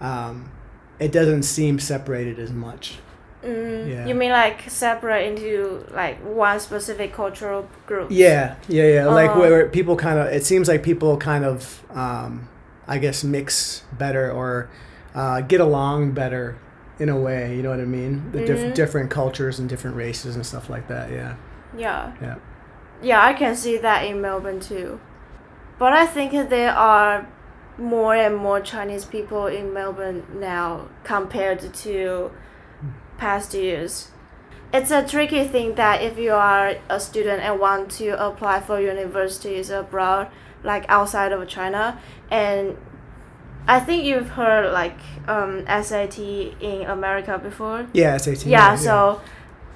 um, 0.00 0.50
it 0.98 1.12
doesn't 1.12 1.44
seem 1.44 1.78
separated 1.78 2.38
as 2.38 2.52
much. 2.52 2.98
Mm. 3.42 3.90
Yeah. 3.90 4.06
You 4.06 4.14
mean 4.14 4.30
like 4.30 4.68
separate 4.70 5.26
into 5.26 5.86
like 5.92 6.18
one 6.24 6.58
specific 6.60 7.12
cultural 7.12 7.68
group? 7.86 8.08
Yeah, 8.10 8.56
yeah, 8.68 8.84
yeah. 8.86 9.06
Like 9.06 9.30
Uh, 9.30 9.38
where 9.38 9.68
people 9.68 9.96
kind 9.96 10.18
of, 10.18 10.26
it 10.28 10.44
seems 10.46 10.66
like 10.68 10.82
people 10.82 11.16
kind 11.18 11.44
of, 11.44 11.82
um, 11.94 12.48
I 12.88 12.98
guess, 12.98 13.22
mix 13.24 13.82
better 13.98 14.30
or 14.32 14.70
uh, 15.14 15.40
get 15.42 15.60
along 15.60 16.12
better 16.12 16.56
in 16.98 17.08
a 17.08 17.18
way. 17.18 17.54
You 17.54 17.62
know 17.62 17.70
what 17.70 17.80
I 17.80 17.84
mean? 17.84 18.30
The 18.32 18.44
diff- 18.46 18.58
Mhm. 18.60 18.74
different 18.74 19.10
cultures 19.10 19.58
and 19.58 19.68
different 19.68 19.96
races 19.96 20.36
and 20.36 20.44
stuff 20.46 20.70
like 20.70 20.88
that. 20.88 21.10
Yeah, 21.10 21.34
Yeah. 21.76 22.12
yeah. 22.22 22.34
Yeah, 23.04 23.22
I 23.22 23.34
can 23.34 23.54
see 23.54 23.76
that 23.76 24.04
in 24.04 24.20
Melbourne 24.20 24.60
too. 24.60 24.98
But 25.78 25.92
I 25.92 26.06
think 26.06 26.32
there 26.48 26.72
are 26.72 27.28
more 27.76 28.14
and 28.14 28.36
more 28.36 28.60
Chinese 28.60 29.04
people 29.04 29.46
in 29.46 29.74
Melbourne 29.74 30.24
now 30.32 30.88
compared 31.02 31.74
to 31.74 32.30
past 33.18 33.52
years. 33.52 34.08
It's 34.72 34.90
a 34.90 35.06
tricky 35.06 35.44
thing 35.44 35.74
that 35.74 36.02
if 36.02 36.18
you 36.18 36.32
are 36.32 36.76
a 36.88 36.98
student 36.98 37.42
and 37.42 37.60
want 37.60 37.90
to 37.92 38.10
apply 38.24 38.60
for 38.60 38.80
universities 38.80 39.70
abroad, 39.70 40.28
like 40.62 40.84
outside 40.88 41.30
of 41.32 41.46
China, 41.46 42.00
and 42.30 42.76
I 43.68 43.80
think 43.80 44.04
you've 44.04 44.30
heard 44.30 44.72
like 44.72 44.98
um, 45.28 45.64
SAT 45.66 46.18
in 46.18 46.86
America 46.86 47.38
before. 47.38 47.86
Yeah, 47.92 48.16
SAT. 48.16 48.46
Yeah, 48.46 48.74
so 48.74 49.20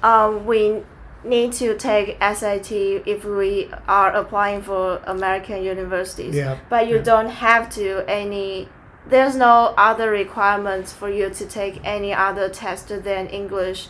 um, 0.03 0.45
we 0.45 0.83
need 1.23 1.51
to 1.53 1.75
take 1.77 2.17
SAT 2.21 2.71
if 3.05 3.25
we 3.25 3.69
are 3.87 4.11
applying 4.13 4.61
for 4.61 5.01
American 5.05 5.63
universities. 5.63 6.35
Yeah. 6.35 6.57
But 6.69 6.87
you 6.87 6.97
yeah. 6.97 7.03
don't 7.03 7.29
have 7.29 7.69
to 7.75 8.03
any. 8.07 8.69
There's 9.07 9.35
no 9.35 9.73
other 9.77 10.11
requirements 10.11 10.93
for 10.93 11.09
you 11.09 11.29
to 11.31 11.45
take 11.45 11.81
any 11.83 12.13
other 12.13 12.47
test 12.49 12.89
than 12.89 13.27
English 13.27 13.87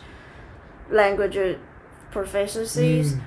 language 0.89 1.38
proficiencies 2.12 3.13
Mm, 3.13 3.21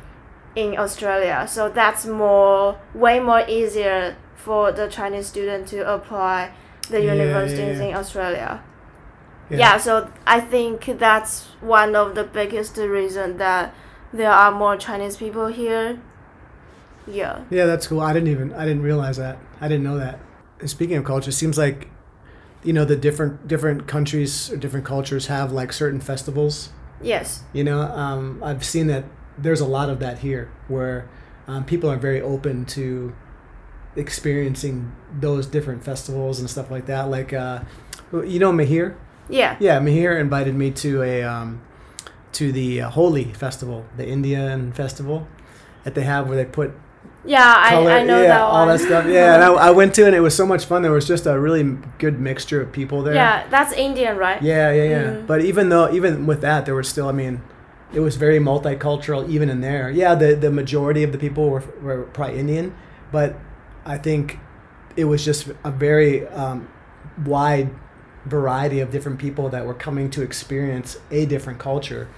in 0.54 0.78
Australia. 0.78 1.46
So 1.48 1.68
that's 1.68 2.06
more, 2.06 2.78
way 2.94 3.20
more 3.20 3.44
easier 3.48 4.16
for 4.36 4.72
the 4.72 4.88
Chinese 4.88 5.26
student 5.28 5.68
to 5.68 5.80
apply 5.94 6.50
the 6.90 7.00
Yeah, 7.00 7.12
universities 7.14 7.78
yeah. 7.78 7.84
in 7.86 7.94
Australia. 7.94 8.62
yeah. 9.50 9.58
Yeah. 9.58 9.76
so 9.78 10.08
I 10.26 10.40
think 10.40 10.98
that's 10.98 11.48
one 11.60 11.94
of 11.94 12.14
the 12.14 12.24
biggest 12.24 12.76
reason 12.78 13.36
that 13.38 13.74
there 14.12 14.30
are 14.30 14.52
more 14.52 14.76
Chinese 14.76 15.16
people 15.16 15.46
here. 15.46 16.00
Yeah. 17.06 17.44
Yeah, 17.50 17.66
that's 17.66 17.86
cool. 17.86 18.00
I 18.00 18.12
didn't 18.12 18.28
even 18.28 18.52
I 18.52 18.64
didn't 18.64 18.82
realize 18.82 19.16
that. 19.16 19.38
I 19.60 19.68
didn't 19.68 19.84
know 19.84 19.98
that. 19.98 20.20
And 20.60 20.70
speaking 20.70 20.96
of 20.96 21.04
culture, 21.04 21.30
it 21.30 21.34
seems 21.34 21.58
like 21.58 21.88
you 22.62 22.72
know 22.72 22.84
the 22.84 22.96
different 22.96 23.48
different 23.48 23.88
countries 23.88 24.50
or 24.52 24.56
different 24.56 24.86
cultures 24.86 25.26
have 25.26 25.50
like 25.50 25.72
certain 25.72 26.00
festivals 26.00 26.70
Yes. 27.02 27.42
You 27.52 27.64
know, 27.64 27.80
um, 27.82 28.42
I've 28.42 28.64
seen 28.64 28.86
that 28.86 29.04
there's 29.36 29.60
a 29.60 29.66
lot 29.66 29.90
of 29.90 29.98
that 30.00 30.18
here 30.18 30.50
where 30.68 31.08
um, 31.46 31.64
people 31.64 31.90
are 31.90 31.96
very 31.96 32.20
open 32.20 32.64
to 32.66 33.14
experiencing 33.96 34.92
those 35.12 35.46
different 35.46 35.84
festivals 35.84 36.40
and 36.40 36.48
stuff 36.48 36.70
like 36.70 36.86
that. 36.86 37.10
Like, 37.10 37.32
uh, 37.32 37.60
you 38.12 38.38
know, 38.38 38.52
Mahir? 38.52 38.96
Yeah. 39.28 39.56
Yeah, 39.60 39.80
Mahir 39.80 40.18
invited 40.18 40.54
me 40.54 40.70
to 40.72 41.02
a 41.02 41.22
um, 41.22 41.62
to 42.32 42.52
the 42.52 42.82
uh, 42.82 42.90
Holi 42.90 43.32
festival, 43.32 43.84
the 43.96 44.06
Indian 44.06 44.72
festival 44.72 45.26
that 45.84 45.94
they 45.94 46.02
have 46.02 46.28
where 46.28 46.36
they 46.36 46.44
put 46.44 46.72
Yeah, 47.24 47.68
color, 47.70 47.90
I, 47.90 48.00
I 48.00 48.02
know 48.04 48.20
yeah, 48.20 48.28
that 48.28 48.40
all 48.40 48.66
one. 48.66 48.68
that 48.68 48.80
stuff. 48.80 49.06
Yeah, 49.06 49.34
and 49.34 49.42
I, 49.44 49.52
I 49.52 49.70
went 49.70 49.94
to 49.94 50.02
it 50.02 50.08
and 50.08 50.16
it 50.16 50.20
was 50.20 50.34
so 50.34 50.46
much 50.46 50.64
fun. 50.64 50.82
There 50.82 50.92
was 50.92 51.06
just 51.06 51.26
a 51.26 51.38
really 51.38 51.78
good 51.98 52.18
mixture 52.20 52.60
of 52.60 52.72
people 52.72 53.02
there. 53.02 53.14
Yeah, 53.14 53.46
that's 53.48 53.72
Indian, 53.72 54.16
right? 54.16 54.40
Yeah, 54.42 54.72
yeah, 54.72 54.84
yeah. 54.84 55.02
Mm. 55.04 55.26
But 55.26 55.42
even 55.44 55.68
though, 55.68 55.92
even 55.92 56.26
with 56.26 56.40
that, 56.40 56.64
there 56.66 56.74
was 56.74 56.88
still, 56.88 57.08
I 57.08 57.12
mean, 57.12 57.42
it 57.92 58.00
was 58.00 58.16
very 58.16 58.38
multicultural 58.38 59.28
even 59.28 59.48
in 59.50 59.60
there. 59.60 59.90
Yeah, 59.90 60.14
the, 60.14 60.34
the 60.34 60.50
majority 60.50 61.02
of 61.02 61.12
the 61.12 61.18
people 61.18 61.50
were, 61.50 61.62
were 61.82 62.02
probably 62.04 62.38
Indian, 62.38 62.74
but 63.10 63.36
I 63.84 63.98
think 63.98 64.38
it 64.96 65.04
was 65.04 65.24
just 65.24 65.48
a 65.64 65.70
very 65.70 66.26
um, 66.28 66.68
wide 67.24 67.70
variety 68.24 68.80
of 68.80 68.90
different 68.90 69.18
people 69.18 69.48
that 69.50 69.66
were 69.66 69.74
coming 69.74 70.10
to 70.10 70.22
experience 70.22 70.98
a 71.10 71.26
different 71.26 71.58
culture, 71.58 72.08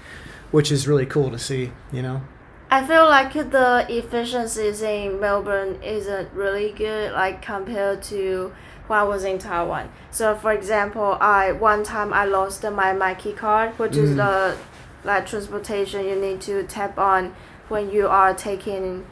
which 0.50 0.70
is 0.70 0.86
really 0.86 1.06
cool 1.06 1.30
to 1.30 1.38
see, 1.38 1.72
you 1.92 2.02
know? 2.02 2.22
I 2.70 2.84
feel 2.84 3.04
like 3.04 3.32
the 3.32 3.86
efficiencies 3.88 4.82
in 4.82 5.20
Melbourne 5.20 5.80
isn't 5.82 6.32
really 6.32 6.72
good, 6.72 7.12
like 7.12 7.40
compared 7.40 8.02
to 8.04 8.52
when 8.86 8.98
I 8.98 9.04
was 9.04 9.24
in 9.24 9.38
Taiwan. 9.38 9.90
So, 10.10 10.34
for 10.34 10.52
example, 10.52 11.16
I 11.20 11.52
one 11.52 11.84
time 11.84 12.12
I 12.12 12.24
lost 12.24 12.62
the 12.62 12.70
my 12.70 12.92
myki 12.92 13.36
card, 13.36 13.78
which 13.78 13.96
is 13.96 14.10
Mm. 14.10 14.16
the 14.16 14.56
like 15.04 15.26
transportation 15.26 16.04
you 16.06 16.16
need 16.16 16.40
to 16.42 16.64
tap 16.64 16.98
on 16.98 17.34
when 17.68 17.90
you 17.90 18.08
are 18.08 18.34
taking 18.34 19.06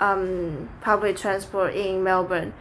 um, 0.00 0.68
public 0.80 1.16
transport 1.16 1.74
in 1.74 2.02
Melbourne, 2.04 2.52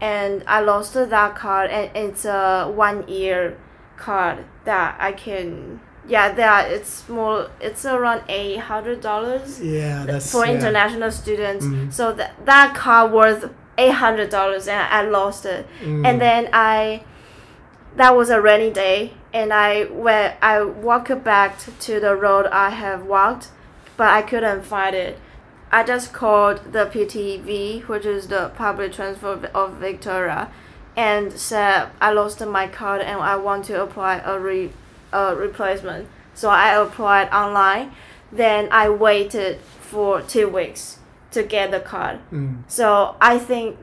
and 0.00 0.42
I 0.46 0.60
lost 0.60 0.94
that 0.94 1.34
card, 1.36 1.70
and 1.70 1.90
it's 1.96 2.24
a 2.24 2.70
one 2.74 3.06
year 3.08 3.56
card 3.96 4.44
that 4.64 4.96
I 4.98 5.12
can. 5.12 5.80
Yeah, 6.06 6.32
that 6.32 6.70
it's 6.70 7.08
more. 7.08 7.50
It's 7.60 7.84
around 7.84 8.22
eight 8.28 8.58
hundred 8.60 9.00
dollars 9.02 9.60
Yeah, 9.60 10.04
that's 10.06 10.32
for 10.32 10.46
yeah. 10.46 10.52
international 10.52 11.10
students. 11.10 11.66
Mhm. 11.66 11.92
So 11.92 12.12
that 12.12 12.32
that 12.46 12.74
car 12.74 13.06
worth 13.08 13.50
eight 13.76 13.92
hundred 13.92 14.30
dollars, 14.30 14.68
and 14.68 14.80
I 14.90 15.02
lost 15.02 15.44
it. 15.44 15.66
Mm. 15.82 16.06
And 16.06 16.20
then 16.20 16.48
I, 16.52 17.02
that 17.96 18.16
was 18.16 18.30
a 18.30 18.40
rainy 18.40 18.70
day, 18.70 19.12
and 19.34 19.52
I 19.52 19.84
went. 19.84 20.34
I 20.40 20.62
walked 20.62 21.22
back 21.24 21.58
to 21.80 22.00
the 22.00 22.14
road 22.16 22.46
I 22.46 22.70
have 22.70 23.04
walked, 23.04 23.48
but 23.96 24.08
I 24.08 24.22
couldn't 24.22 24.62
find 24.64 24.94
it. 24.96 25.18
I 25.70 25.82
just 25.84 26.12
called 26.12 26.72
the 26.72 26.86
PTV, 26.86 27.86
which 27.88 28.06
is 28.06 28.28
the 28.28 28.50
public 28.54 28.92
transport 28.92 29.44
of 29.54 29.74
Victoria, 29.74 30.50
and 30.96 31.32
said 31.32 31.88
I 32.00 32.12
lost 32.12 32.44
my 32.44 32.66
card 32.68 33.02
and 33.02 33.20
I 33.20 33.36
want 33.36 33.66
to 33.66 33.82
apply 33.82 34.18
a 34.24 34.38
re, 34.38 34.70
a 35.12 35.34
replacement. 35.36 36.08
So 36.34 36.48
I 36.48 36.74
applied 36.74 37.28
online. 37.30 37.92
Then 38.32 38.68
I 38.70 38.88
waited 38.88 39.58
for 39.80 40.22
two 40.22 40.48
weeks 40.48 40.98
to 41.32 41.42
get 41.42 41.70
the 41.70 41.80
card. 41.80 42.20
Mm. 42.32 42.62
So 42.68 43.16
I 43.20 43.38
think, 43.38 43.76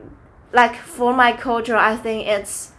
like 0.52 0.76
for 0.76 1.12
my 1.14 1.32
culture, 1.32 1.76
I 1.76 1.96
think 1.96 2.26
it's 2.26 2.72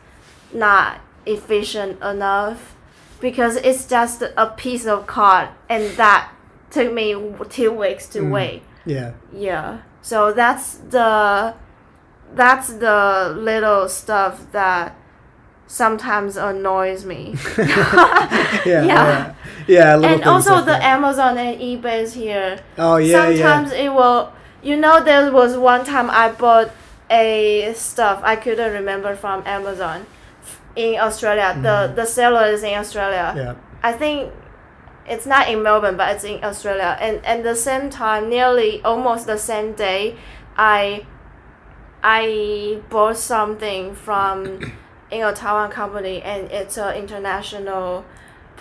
not 0.54 1.00
efficient 1.26 2.02
enough 2.02 2.76
because 3.20 3.56
it's 3.58 3.86
just 3.88 4.22
a 4.22 4.48
piece 4.56 4.86
of 4.86 5.08
card, 5.08 5.50
and 5.70 5.84
that 5.98 6.32
took 6.70 6.94
me 6.94 7.16
two 7.50 7.72
weeks 7.72 8.08
to 8.10 8.20
Mm. 8.20 8.32
wait. 8.32 8.64
Yeah. 8.88 9.14
Yeah. 9.34 9.82
So 10.02 10.34
that's 10.34 10.78
the 10.90 11.54
that's 12.34 12.74
the 12.74 13.36
little 13.38 13.88
stuff 13.90 14.52
that 14.52 14.96
sometimes 15.68 16.38
annoys 16.38 17.06
me. 17.06 17.36
yeah, 17.58 18.64
yeah, 18.66 18.84
Yeah. 18.86 19.34
yeah. 19.68 19.96
little 19.96 20.16
and 20.16 20.24
also 20.24 20.56
like 20.56 20.66
the 20.66 20.72
that. 20.72 20.84
Amazon 20.84 21.38
and 21.38 21.60
eBay's 21.60 22.14
here. 22.14 22.60
Oh 22.78 22.98
yeah, 22.98 23.30
yeah. 23.30 23.38
Sometimes 23.38 23.72
it 23.74 23.94
will. 23.94 24.32
You 24.64 24.76
know, 24.76 25.04
there 25.04 25.32
was 25.32 25.56
one 25.58 25.86
time 25.86 26.10
I 26.10 26.32
bought 26.32 26.72
a 27.10 27.74
stuff 27.76 28.22
I 28.24 28.36
couldn't 28.36 28.74
remember 28.74 29.16
from 29.16 29.44
Amazon 29.46 30.06
in 30.76 31.00
Australia. 31.00 31.54
The 31.62 31.70
mm-hmm. 31.70 31.96
the 31.96 32.06
seller 32.06 32.48
is 32.48 32.64
in 32.64 32.76
Australia. 32.78 33.34
Yeah. 33.36 33.56
I 33.84 33.94
think 33.94 34.32
it's 35.08 35.26
not 35.26 35.50
in 35.50 35.64
Melbourne, 35.64 35.98
but 35.98 36.16
it's 36.16 36.24
in 36.24 36.44
Australia. 36.44 36.98
And 37.00 37.26
at 37.26 37.44
the 37.44 37.56
same 37.56 37.90
time, 37.90 38.30
nearly 38.30 38.82
almost 38.84 39.26
the 39.28 39.38
same 39.38 39.74
day, 39.74 40.18
I 40.58 41.06
I 42.04 42.82
bought 42.90 43.18
something 43.18 43.96
from 43.96 44.46
in 45.12 45.24
a 45.24 45.34
Taiwan 45.34 45.72
company, 45.72 46.22
and 46.22 46.52
it's 46.52 46.78
an 46.78 46.96
international 46.96 48.06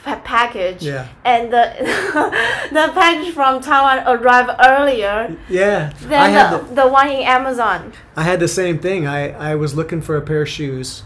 pa- 0.05 0.21
package. 0.25 0.83
Yeah. 0.85 1.09
And 1.25 1.53
the 1.53 1.73
the 2.73 2.91
package 2.95 3.35
from 3.35 3.61
Taiwan 3.61 4.07
arrived 4.07 4.51
earlier 4.65 5.37
Yeah. 5.49 5.93
I 6.03 6.07
than 6.07 6.31
had 6.31 6.53
the, 6.53 6.59
the, 6.69 6.75
the 6.83 6.89
one 6.89 7.09
in 7.09 7.23
Amazon. 7.23 7.93
I 8.17 8.23
had 8.23 8.41
the 8.41 8.49
same 8.49 8.79
thing. 8.79 9.07
I, 9.07 9.31
I 9.53 9.55
was 9.57 9.75
looking 9.75 10.01
for 10.01 10.17
a 10.17 10.23
pair 10.23 10.43
of 10.43 10.49
shoes 10.49 11.03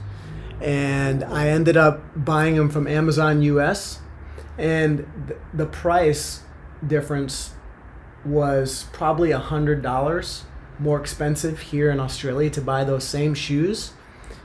and 0.60 1.24
I 1.24 1.48
ended 1.48 1.76
up 1.76 2.02
buying 2.14 2.56
them 2.56 2.68
from 2.68 2.86
Amazon 2.86 3.40
US 3.42 3.99
and 4.60 5.06
th- 5.26 5.40
the 5.54 5.66
price 5.66 6.42
difference 6.86 7.54
was 8.24 8.86
probably 8.92 9.30
a 9.30 9.38
hundred 9.38 9.82
dollars 9.82 10.44
more 10.78 11.00
expensive 11.00 11.60
here 11.60 11.90
in 11.90 11.98
Australia 11.98 12.50
to 12.50 12.60
buy 12.60 12.84
those 12.84 13.04
same 13.04 13.34
shoes 13.34 13.92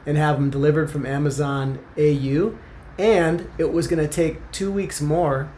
and 0.05 0.17
have 0.17 0.37
them 0.37 0.49
delivered 0.49 0.89
from 0.89 1.05
Amazon 1.05 1.79
AU 1.97 2.55
and 2.97 3.49
it 3.57 3.73
was 3.73 3.87
going 3.87 4.01
to 4.01 4.07
take 4.07 4.51
2 4.51 4.71
weeks 4.71 5.01
more 5.01 5.51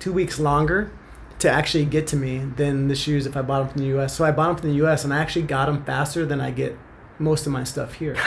2 0.00 0.12
weeks 0.12 0.40
longer 0.40 0.90
to 1.38 1.48
actually 1.48 1.84
get 1.84 2.06
to 2.08 2.16
me 2.16 2.38
than 2.38 2.88
the 2.88 2.96
shoes 2.96 3.26
if 3.26 3.36
I 3.36 3.42
bought 3.42 3.60
them 3.60 3.68
from 3.68 3.80
the 3.82 3.98
US. 3.98 4.16
So 4.16 4.24
I 4.24 4.32
bought 4.32 4.48
them 4.48 4.56
from 4.56 4.68
the 4.70 4.84
US 4.86 5.04
and 5.04 5.14
I 5.14 5.18
actually 5.20 5.42
got 5.42 5.66
them 5.66 5.84
faster 5.84 6.26
than 6.26 6.40
I 6.40 6.50
get 6.50 6.76
most 7.20 7.46
of 7.46 7.52
my 7.52 7.62
stuff 7.62 7.94
here. 7.94 8.16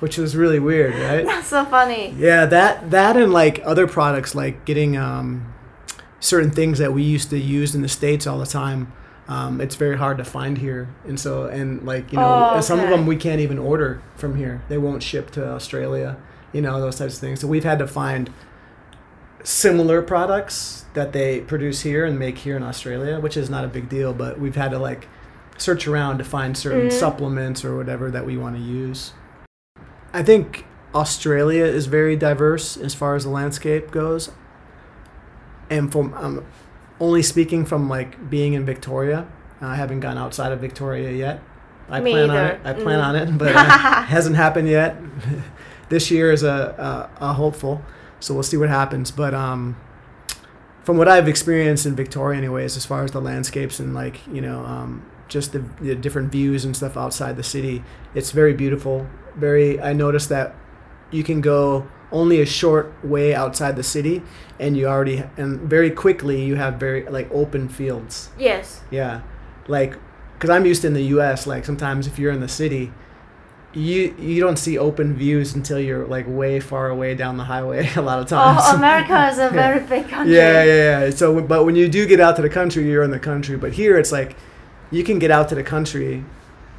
Which 0.00 0.16
was 0.18 0.34
really 0.36 0.58
weird, 0.58 0.94
right? 0.94 1.24
That's 1.24 1.46
so 1.56 1.64
funny. 1.64 2.14
Yeah, 2.18 2.46
that 2.46 2.90
that 2.90 3.16
and 3.16 3.32
like 3.32 3.60
other 3.64 3.86
products 3.86 4.34
like 4.34 4.64
getting 4.64 4.96
um, 4.96 5.52
certain 6.20 6.50
things 6.50 6.78
that 6.78 6.92
we 6.92 7.02
used 7.02 7.30
to 7.30 7.38
use 7.38 7.74
in 7.74 7.82
the 7.82 7.88
states 7.88 8.26
all 8.26 8.38
the 8.38 8.46
time. 8.46 8.92
Um, 9.28 9.60
it's 9.60 9.76
very 9.76 9.96
hard 9.96 10.18
to 10.18 10.24
find 10.24 10.58
here, 10.58 10.88
and 11.06 11.20
so 11.20 11.44
and 11.44 11.84
like 11.86 12.10
you 12.12 12.18
know 12.18 12.52
Oh, 12.56 12.60
some 12.60 12.80
of 12.80 12.88
them 12.90 13.06
we 13.06 13.14
can't 13.16 13.40
even 13.40 13.58
order 13.58 14.02
from 14.16 14.36
here. 14.36 14.62
They 14.68 14.78
won't 14.78 15.02
ship 15.02 15.30
to 15.32 15.52
Australia. 15.52 16.16
You 16.52 16.62
know 16.62 16.80
those 16.80 16.96
types 16.98 17.14
of 17.14 17.20
things. 17.20 17.40
So 17.40 17.46
we've 17.46 17.62
had 17.62 17.78
to 17.78 17.86
find 17.86 18.30
similar 19.42 20.02
products 20.02 20.84
that 20.94 21.12
they 21.12 21.40
produce 21.40 21.82
here 21.82 22.04
and 22.04 22.18
make 22.18 22.38
here 22.38 22.56
in 22.56 22.62
Australia, 22.62 23.20
which 23.20 23.36
is 23.36 23.48
not 23.48 23.64
a 23.64 23.68
big 23.68 23.88
deal. 23.88 24.12
But 24.12 24.40
we've 24.40 24.56
had 24.56 24.70
to 24.72 24.78
like 24.78 25.06
search 25.58 25.86
around 25.86 26.18
to 26.18 26.24
find 26.24 26.56
certain 26.56 26.88
Mhm. 26.88 26.92
supplements 26.92 27.64
or 27.64 27.76
whatever 27.76 28.10
that 28.10 28.24
we 28.26 28.36
want 28.36 28.56
to 28.56 28.62
use. 28.62 29.12
I 30.12 30.22
think 30.22 30.64
Australia 30.94 31.64
is 31.64 31.86
very 31.86 32.16
diverse 32.16 32.76
as 32.76 32.94
far 32.94 33.14
as 33.14 33.24
the 33.24 33.30
landscape 33.30 33.90
goes. 33.90 34.30
And 35.68 35.90
from 35.92 36.14
um, 36.14 36.44
only 36.98 37.22
speaking 37.22 37.64
from 37.64 37.88
like 37.88 38.28
being 38.28 38.54
in 38.54 38.64
Victoria, 38.64 39.26
I 39.60 39.76
haven't 39.76 40.00
gone 40.00 40.18
outside 40.18 40.52
of 40.52 40.60
Victoria 40.60 41.12
yet. 41.12 41.42
I 41.88 42.00
Me 42.00 42.12
plan 42.12 42.30
on 42.30 42.36
it. 42.46 42.60
I 42.64 42.72
plan 42.72 42.98
Mm. 43.00 43.04
on 43.04 43.16
it, 43.16 43.38
but 43.38 43.54
uh, 43.54 43.62
hasn't 44.02 44.36
happened 44.36 44.68
yet. 44.68 44.96
this 45.88 46.10
year 46.10 46.32
is 46.32 46.42
a, 46.42 47.08
a, 47.20 47.26
a 47.30 47.32
hopeful, 47.32 47.82
so 48.20 48.34
we'll 48.34 48.42
see 48.44 48.56
what 48.56 48.68
happens. 48.68 49.10
But 49.10 49.34
um, 49.34 49.76
from 50.84 50.98
what 50.98 51.08
I've 51.08 51.28
experienced 51.28 51.86
in 51.86 51.94
Victoria, 51.96 52.38
anyways, 52.38 52.76
as 52.76 52.86
far 52.86 53.02
as 53.04 53.10
the 53.12 53.20
landscapes 53.20 53.80
and 53.80 53.92
like 53.94 54.24
you 54.28 54.40
know 54.40 54.60
um, 54.64 55.04
just 55.30 55.52
the, 55.52 55.64
the 55.80 55.94
different 55.94 56.30
views 56.30 56.64
and 56.64 56.76
stuff 56.76 56.96
outside 56.96 57.36
the 57.36 57.42
city, 57.42 57.82
it's 58.14 58.32
very 58.32 58.52
beautiful. 58.52 59.06
Very, 59.36 59.80
I 59.80 59.94
noticed 59.94 60.28
that 60.28 60.54
you 61.10 61.24
can 61.24 61.40
go 61.40 61.88
only 62.12 62.40
a 62.40 62.46
short 62.46 62.92
way 63.04 63.34
outside 63.34 63.76
the 63.76 63.82
city, 63.82 64.22
and 64.58 64.76
you 64.76 64.86
already 64.86 65.24
and 65.36 65.60
very 65.60 65.90
quickly 65.90 66.44
you 66.44 66.56
have 66.56 66.74
very 66.74 67.04
like 67.04 67.30
open 67.30 67.68
fields. 67.68 68.30
Yes. 68.38 68.82
Yeah, 68.90 69.22
like 69.68 69.96
because 70.34 70.50
I'm 70.50 70.66
used 70.66 70.82
to 70.82 70.88
in 70.88 70.94
the 70.94 71.04
U.S. 71.04 71.46
Like 71.46 71.64
sometimes 71.64 72.06
if 72.06 72.18
you're 72.18 72.32
in 72.32 72.40
the 72.40 72.48
city, 72.48 72.92
you 73.72 74.14
you 74.18 74.40
don't 74.40 74.56
see 74.56 74.78
open 74.78 75.14
views 75.14 75.54
until 75.54 75.78
you're 75.78 76.06
like 76.06 76.26
way 76.28 76.60
far 76.60 76.88
away 76.88 77.14
down 77.14 77.36
the 77.36 77.44
highway. 77.44 77.88
A 77.96 78.02
lot 78.02 78.18
of 78.18 78.26
oh, 78.26 78.28
times. 78.28 78.60
Oh, 78.64 78.76
America 78.76 79.28
is 79.28 79.38
a 79.38 79.50
very 79.50 79.80
big 79.80 80.08
country. 80.08 80.34
Yeah, 80.34 80.64
yeah, 80.64 81.04
yeah. 81.04 81.10
So, 81.10 81.40
but 81.40 81.64
when 81.64 81.76
you 81.76 81.88
do 81.88 82.06
get 82.06 82.20
out 82.20 82.36
to 82.36 82.42
the 82.42 82.50
country, 82.50 82.88
you're 82.88 83.04
in 83.04 83.10
the 83.10 83.20
country. 83.20 83.56
But 83.56 83.72
here, 83.72 83.98
it's 83.98 84.12
like 84.12 84.36
you 84.90 85.04
can 85.04 85.18
get 85.18 85.30
out 85.30 85.48
to 85.50 85.54
the 85.54 85.62
country 85.62 86.24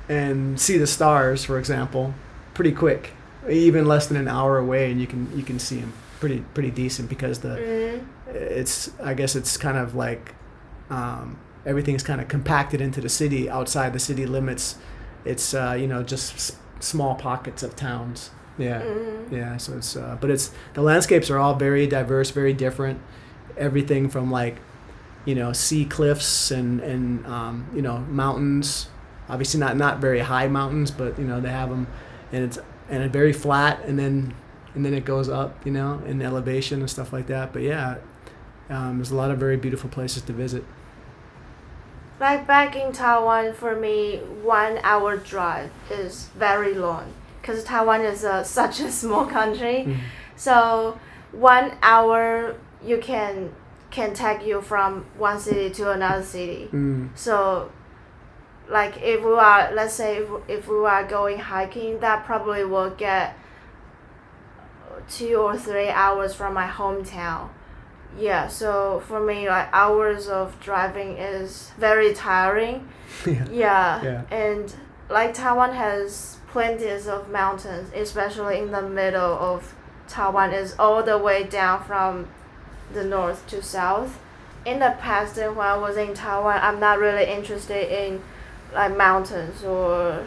and 0.10 0.60
see 0.60 0.78
the 0.78 0.88
stars, 0.88 1.46
for 1.46 1.58
example, 1.58 2.14
pretty 2.54 2.72
quick, 2.72 3.12
even 3.50 3.86
less 3.86 4.08
than 4.08 4.18
an 4.18 4.28
hour 4.28 4.58
away, 4.58 4.92
and 4.92 5.00
you 5.00 5.08
can 5.08 5.36
you 5.38 5.44
can 5.44 5.60
see 5.60 5.80
them 5.80 5.94
pretty 6.20 6.44
pretty 6.54 6.72
decent 6.72 7.10
because 7.10 7.40
the 7.40 7.50
Mm, 7.58 8.06
it's 8.34 8.92
I 9.02 9.14
guess 9.14 9.36
it's 9.36 9.58
kind 9.58 9.78
of 9.78 9.96
like 9.96 10.36
um, 10.90 11.38
everything's 11.66 12.04
kind 12.04 12.22
of 12.22 12.28
compacted 12.28 12.82
into 12.82 13.02
the 13.02 13.10
city 13.10 13.50
outside 13.50 13.94
the 13.94 14.00
city 14.00 14.26
limits. 14.26 14.76
It's 15.26 15.54
uh, 15.54 15.76
you 15.80 15.88
know 15.88 16.04
just 16.04 16.34
s- 16.36 16.58
small 16.80 17.16
pockets 17.16 17.64
of 17.64 17.76
towns. 17.76 18.32
Yeah. 18.58 18.82
mm. 18.82 19.32
Yeah, 19.32 19.58
so 19.58 19.78
it's 19.78 19.96
uh, 19.96 20.18
but 20.20 20.30
it's 20.30 20.52
the 20.74 20.82
landscapes 20.82 21.30
are 21.30 21.38
all 21.38 21.56
very 21.56 21.88
diverse, 21.88 22.32
very 22.32 22.54
different. 22.54 23.00
Everything 23.58 24.10
from 24.10 24.30
like, 24.32 24.58
you 25.26 25.36
know, 25.36 25.54
sea 25.54 25.86
cliffs 25.86 26.52
and 26.52 26.80
and 26.82 27.26
um, 27.26 27.68
you 27.74 27.82
know 27.82 28.00
mountains. 28.00 28.88
Obviously 29.30 29.60
not 29.60 29.78
not 29.78 30.00
very 30.00 30.20
high 30.20 30.48
mountains, 30.48 30.92
but 30.92 31.18
you 31.18 31.26
know 31.26 31.40
they 31.40 31.50
have 31.50 31.70
them, 31.70 31.88
and 32.32 32.44
it's 32.44 32.58
and 32.90 33.04
it's 33.04 33.14
very 33.14 33.34
flat, 33.34 33.84
and 33.86 33.98
then 33.98 34.34
and 34.74 34.86
then 34.86 34.94
it 34.94 35.06
goes 35.06 35.30
up, 35.30 35.66
you 35.66 35.72
know, 35.72 36.02
in 36.06 36.22
elevation 36.22 36.80
and 36.80 36.90
stuff 36.90 37.12
like 37.12 37.28
that. 37.28 37.52
But 37.54 37.62
yeah, 37.64 37.98
um, 38.70 38.98
there's 38.98 39.12
a 39.12 39.16
lot 39.16 39.32
of 39.32 39.38
very 39.38 39.58
beautiful 39.58 39.90
places 39.90 40.24
to 40.24 40.34
visit. 40.34 40.64
Like 42.20 42.46
back 42.46 42.76
in 42.76 42.94
Taiwan, 42.94 43.54
for 43.54 43.76
me, 43.76 44.18
one 44.44 44.80
hour 44.84 45.18
drive 45.18 45.72
is 45.90 46.28
very 46.36 46.74
long 46.74 47.14
because 47.42 47.64
Taiwan 47.64 48.02
is 48.02 48.24
a, 48.24 48.46
such 48.46 48.80
a 48.80 48.92
small 48.92 49.26
country. 49.26 49.86
Mm. 49.88 49.98
So 50.36 51.00
one 51.32 51.74
hour 51.82 52.56
you 52.84 52.98
can 52.98 53.54
can 53.92 54.14
take 54.14 54.46
you 54.46 54.62
from 54.62 55.06
one 55.18 55.40
city 55.40 55.70
to 55.70 55.92
another 55.92 56.24
city. 56.24 56.70
Mm. 56.72 57.10
So, 57.16 57.72
like 58.70 58.98
if 59.02 59.24
we 59.24 59.34
are, 59.34 59.72
let's 59.74 59.94
say 59.94 60.18
if, 60.18 60.30
if 60.48 60.68
we 60.68 60.78
are 60.86 61.06
going 61.06 61.38
hiking, 61.40 62.00
that 62.00 62.26
probably 62.26 62.64
will 62.66 62.90
get 62.92 63.36
two 65.10 65.36
or 65.36 65.58
three 65.58 65.90
hours 65.90 66.34
from 66.34 66.54
my 66.54 66.68
hometown. 66.68 67.50
Yeah, 68.18 68.48
so 68.48 69.02
for 69.08 69.20
me, 69.26 69.48
like 69.50 69.70
hours 69.72 70.28
of 70.28 70.60
driving 70.60 71.18
is 71.18 71.72
very 71.78 72.14
tiring. 72.14 72.88
yeah. 73.26 73.46
Yeah, 73.52 74.04
Yeah. 74.04 74.24
and 74.32 74.74
like 75.10 75.34
Taiwan 75.34 75.74
has 75.74 76.38
plenty 76.50 76.88
of 76.90 77.30
mountains, 77.30 77.90
especially 77.96 78.60
in 78.60 78.72
the 78.72 78.82
middle 78.82 79.34
of 79.34 79.74
Taiwan 80.08 80.52
is 80.52 80.76
all 80.78 81.02
the 81.04 81.18
way 81.18 81.44
down 81.44 81.84
from 81.86 82.28
the 82.94 83.04
north 83.04 83.46
to 83.48 83.62
south. 83.62 84.20
In 84.66 84.80
the 84.80 84.96
past, 85.00 85.38
when 85.38 85.58
I 85.58 85.78
was 85.78 85.98
in 85.98 86.14
Taiwan, 86.14 86.60
I'm 86.62 86.80
not 86.80 87.00
really 87.00 87.26
interested 87.26 87.92
in 87.92 88.22
like 88.74 88.96
mountains 88.96 89.64
or 89.64 90.26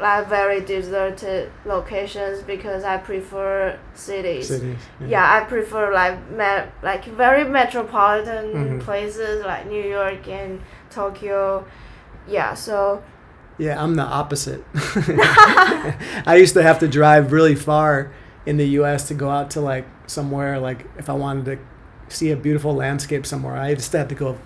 like 0.00 0.28
very 0.28 0.60
deserted 0.60 1.50
locations 1.64 2.42
because 2.42 2.82
I 2.82 2.96
prefer 2.96 3.78
cities. 3.94 4.48
Cities. 4.48 4.76
Yeah, 5.06 5.24
I 5.32 5.44
prefer 5.44 5.92
like 5.94 6.18
me- 6.30 6.70
like 6.82 7.04
very 7.04 7.44
metropolitan 7.44 8.52
Mhm. 8.52 8.80
places 8.80 9.44
like 9.44 9.66
New 9.68 9.82
York 9.82 10.26
and 10.28 10.60
Tokyo. 10.90 11.64
Yeah, 12.26 12.54
so 12.54 13.02
Yeah, 13.58 13.80
I'm 13.80 13.94
the 13.94 14.02
opposite. 14.02 14.64
I 16.26 16.36
used 16.38 16.54
to 16.54 16.62
have 16.62 16.78
to 16.80 16.88
drive 16.88 17.32
really 17.32 17.54
far 17.54 18.10
in 18.46 18.56
the 18.56 18.66
U.S. 18.80 19.06
to 19.08 19.14
go 19.14 19.28
out 19.30 19.50
to 19.50 19.60
like 19.60 19.84
somewhere 20.12 20.58
like 20.60 20.86
if 20.98 21.08
I 21.08 21.14
wanted 21.14 21.44
to 21.46 21.58
see 22.14 22.30
a 22.30 22.36
beautiful 22.36 22.74
landscape 22.74 23.26
somewhere, 23.26 23.56
I 23.56 23.74
just 23.74 23.92
had 23.92 24.08
to 24.10 24.14
go 24.14 24.38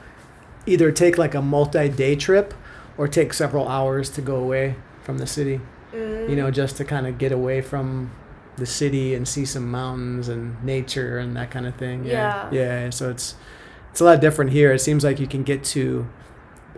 either 0.67 0.91
take 0.93 1.19
like 1.19 1.35
a 1.35 1.43
multi-day 1.43 2.17
trip 2.17 2.55
or 2.99 3.09
take 3.09 3.33
several 3.35 3.69
hours 3.69 4.11
to 4.11 4.21
go 4.23 4.37
away 4.37 4.77
from 5.03 5.19
the 5.19 5.27
city. 5.27 5.61
mm, 5.93 6.29
You 6.29 6.37
know, 6.37 6.51
just 6.51 6.77
to 6.79 6.85
kind 6.85 7.07
of 7.07 7.19
get 7.19 7.33
away 7.33 7.61
from 7.61 8.11
the 8.57 8.67
city 8.67 9.15
and 9.15 9.29
see 9.29 9.45
some 9.45 9.71
mountains 9.71 10.29
and 10.29 10.63
nature 10.65 11.19
and 11.19 11.37
that 11.37 11.51
kind 11.51 11.67
of 11.67 11.75
thing. 11.77 12.05
Yeah. 12.05 12.49
Yeah. 12.51 12.91
So 12.91 13.11
it's 13.11 13.35
it's 13.91 14.01
a 14.01 14.05
lot 14.05 14.21
different 14.21 14.51
here. 14.53 14.73
It 14.73 14.81
seems 14.81 15.05
like 15.05 15.21
you 15.21 15.27
can 15.27 15.43
get 15.43 15.65
to 15.77 16.07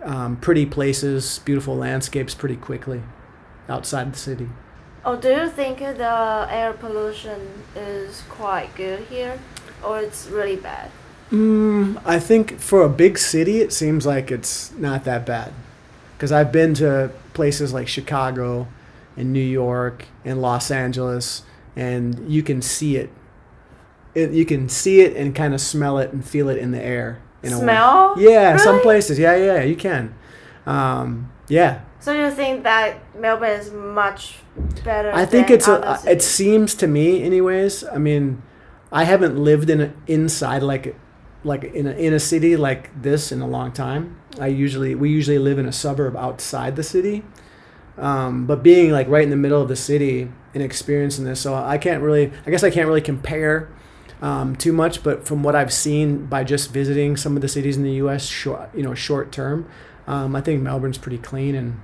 um, 0.03 0.37
pretty 0.37 0.65
places, 0.65 1.39
beautiful 1.45 1.75
landscapes 1.75 2.33
pretty 2.33 2.55
quickly 2.55 3.01
outside 3.67 4.13
the 4.13 4.17
city. 4.17 4.49
Oh, 5.05 5.15
do 5.15 5.29
you 5.29 5.49
think 5.49 5.79
the 5.79 6.47
air 6.49 6.73
pollution 6.73 7.63
is 7.75 8.23
quite 8.29 8.75
good 8.75 9.01
here, 9.05 9.39
or 9.83 9.99
it's 9.99 10.27
really 10.27 10.57
bad? 10.57 10.91
Mm, 11.31 12.01
I 12.05 12.19
think 12.19 12.59
for 12.59 12.81
a 12.83 12.89
big 12.89 13.17
city, 13.17 13.61
it 13.61 13.71
seems 13.71 14.05
like 14.05 14.31
it's 14.31 14.71
not 14.73 15.05
that 15.05 15.25
bad. 15.25 15.53
Because 16.17 16.31
I've 16.31 16.51
been 16.51 16.73
to 16.75 17.11
places 17.33 17.71
like 17.71 17.87
Chicago 17.87 18.67
and 19.15 19.31
New 19.31 19.39
York 19.39 20.05
and 20.25 20.41
Los 20.41 20.69
Angeles, 20.69 21.43
and 21.75 22.29
you 22.29 22.43
can 22.43 22.61
see 22.61 22.97
it. 22.97 23.09
it 24.13 24.31
you 24.31 24.45
can 24.45 24.67
see 24.67 25.01
it 25.01 25.15
and 25.15 25.33
kind 25.33 25.53
of 25.53 25.61
smell 25.61 25.97
it 25.97 26.11
and 26.11 26.25
feel 26.25 26.49
it 26.49 26.57
in 26.57 26.71
the 26.71 26.83
air. 26.83 27.21
In 27.41 27.53
a 27.53 27.55
way. 27.55 27.63
Smell? 27.63 28.15
Yeah, 28.17 28.57
some 28.57 28.81
places. 28.81 29.17
Yeah, 29.17 29.35
yeah, 29.37 29.63
you 29.63 29.77
can. 29.77 30.13
Um, 30.65 31.31
yeah, 31.47 31.81
So 31.99 32.13
you 32.13 32.31
think 32.31 32.63
that 32.63 33.01
Melbourne 33.15 33.59
is 33.59 33.71
much 33.71 34.39
better? 34.85 35.11
I 35.13 35.25
think 35.25 35.49
it's 35.49 35.67
a. 35.67 35.99
It 36.07 36.21
seems 36.23 36.73
to 36.75 36.87
me, 36.87 37.23
anyways. 37.23 37.83
I 37.83 37.97
mean, 37.97 38.41
I 38.91 39.03
haven't 39.03 39.37
lived 39.37 39.69
in 39.69 39.81
a, 39.81 39.93
inside 40.07 40.63
like 40.63 40.95
like 41.43 41.63
in 41.63 41.87
a, 41.87 41.91
in 41.91 42.13
a 42.13 42.19
city 42.19 42.55
like 42.55 43.01
this 43.01 43.31
in 43.31 43.41
a 43.41 43.47
long 43.47 43.71
time. 43.71 44.17
I 44.39 44.47
usually 44.47 44.95
we 44.95 45.09
usually 45.09 45.39
live 45.39 45.59
in 45.59 45.65
a 45.65 45.73
suburb 45.73 46.15
outside 46.15 46.77
the 46.77 46.83
city, 46.83 47.23
um, 47.97 48.45
but 48.47 48.63
being 48.63 48.91
like 48.91 49.07
right 49.09 49.23
in 49.23 49.29
the 49.29 49.35
middle 49.35 49.61
of 49.61 49.67
the 49.67 49.75
city 49.75 50.31
and 50.53 50.63
experiencing 50.63 51.25
this, 51.25 51.41
so 51.41 51.53
I 51.53 51.77
can't 51.77 52.01
really. 52.01 52.31
I 52.45 52.51
guess 52.51 52.63
I 52.63 52.69
can't 52.69 52.87
really 52.87 53.01
compare. 53.01 53.69
Um, 54.21 54.57
too 54.57 54.73
much, 54.73 55.01
but 55.01 55.25
from 55.25 55.43
what 55.43 55.55
I've 55.55 55.71
seen 55.71 56.25
by 56.25 56.43
just 56.43 56.71
visiting 56.71 57.15
some 57.15 57.37
of 57.37 57.41
the 57.41 57.47
cities 57.47 57.77
in 57.77 57.83
the 57.83 57.93
U.S. 58.03 58.25
short, 58.25 58.69
you 58.75 58.83
know, 58.83 58.93
short 58.93 59.31
term, 59.31 59.69
um, 60.09 60.35
I 60.35 60.41
think 60.41 60.61
Melbourne's 60.61 60.97
pretty 60.97 61.19
clean 61.19 61.55
and 61.55 61.79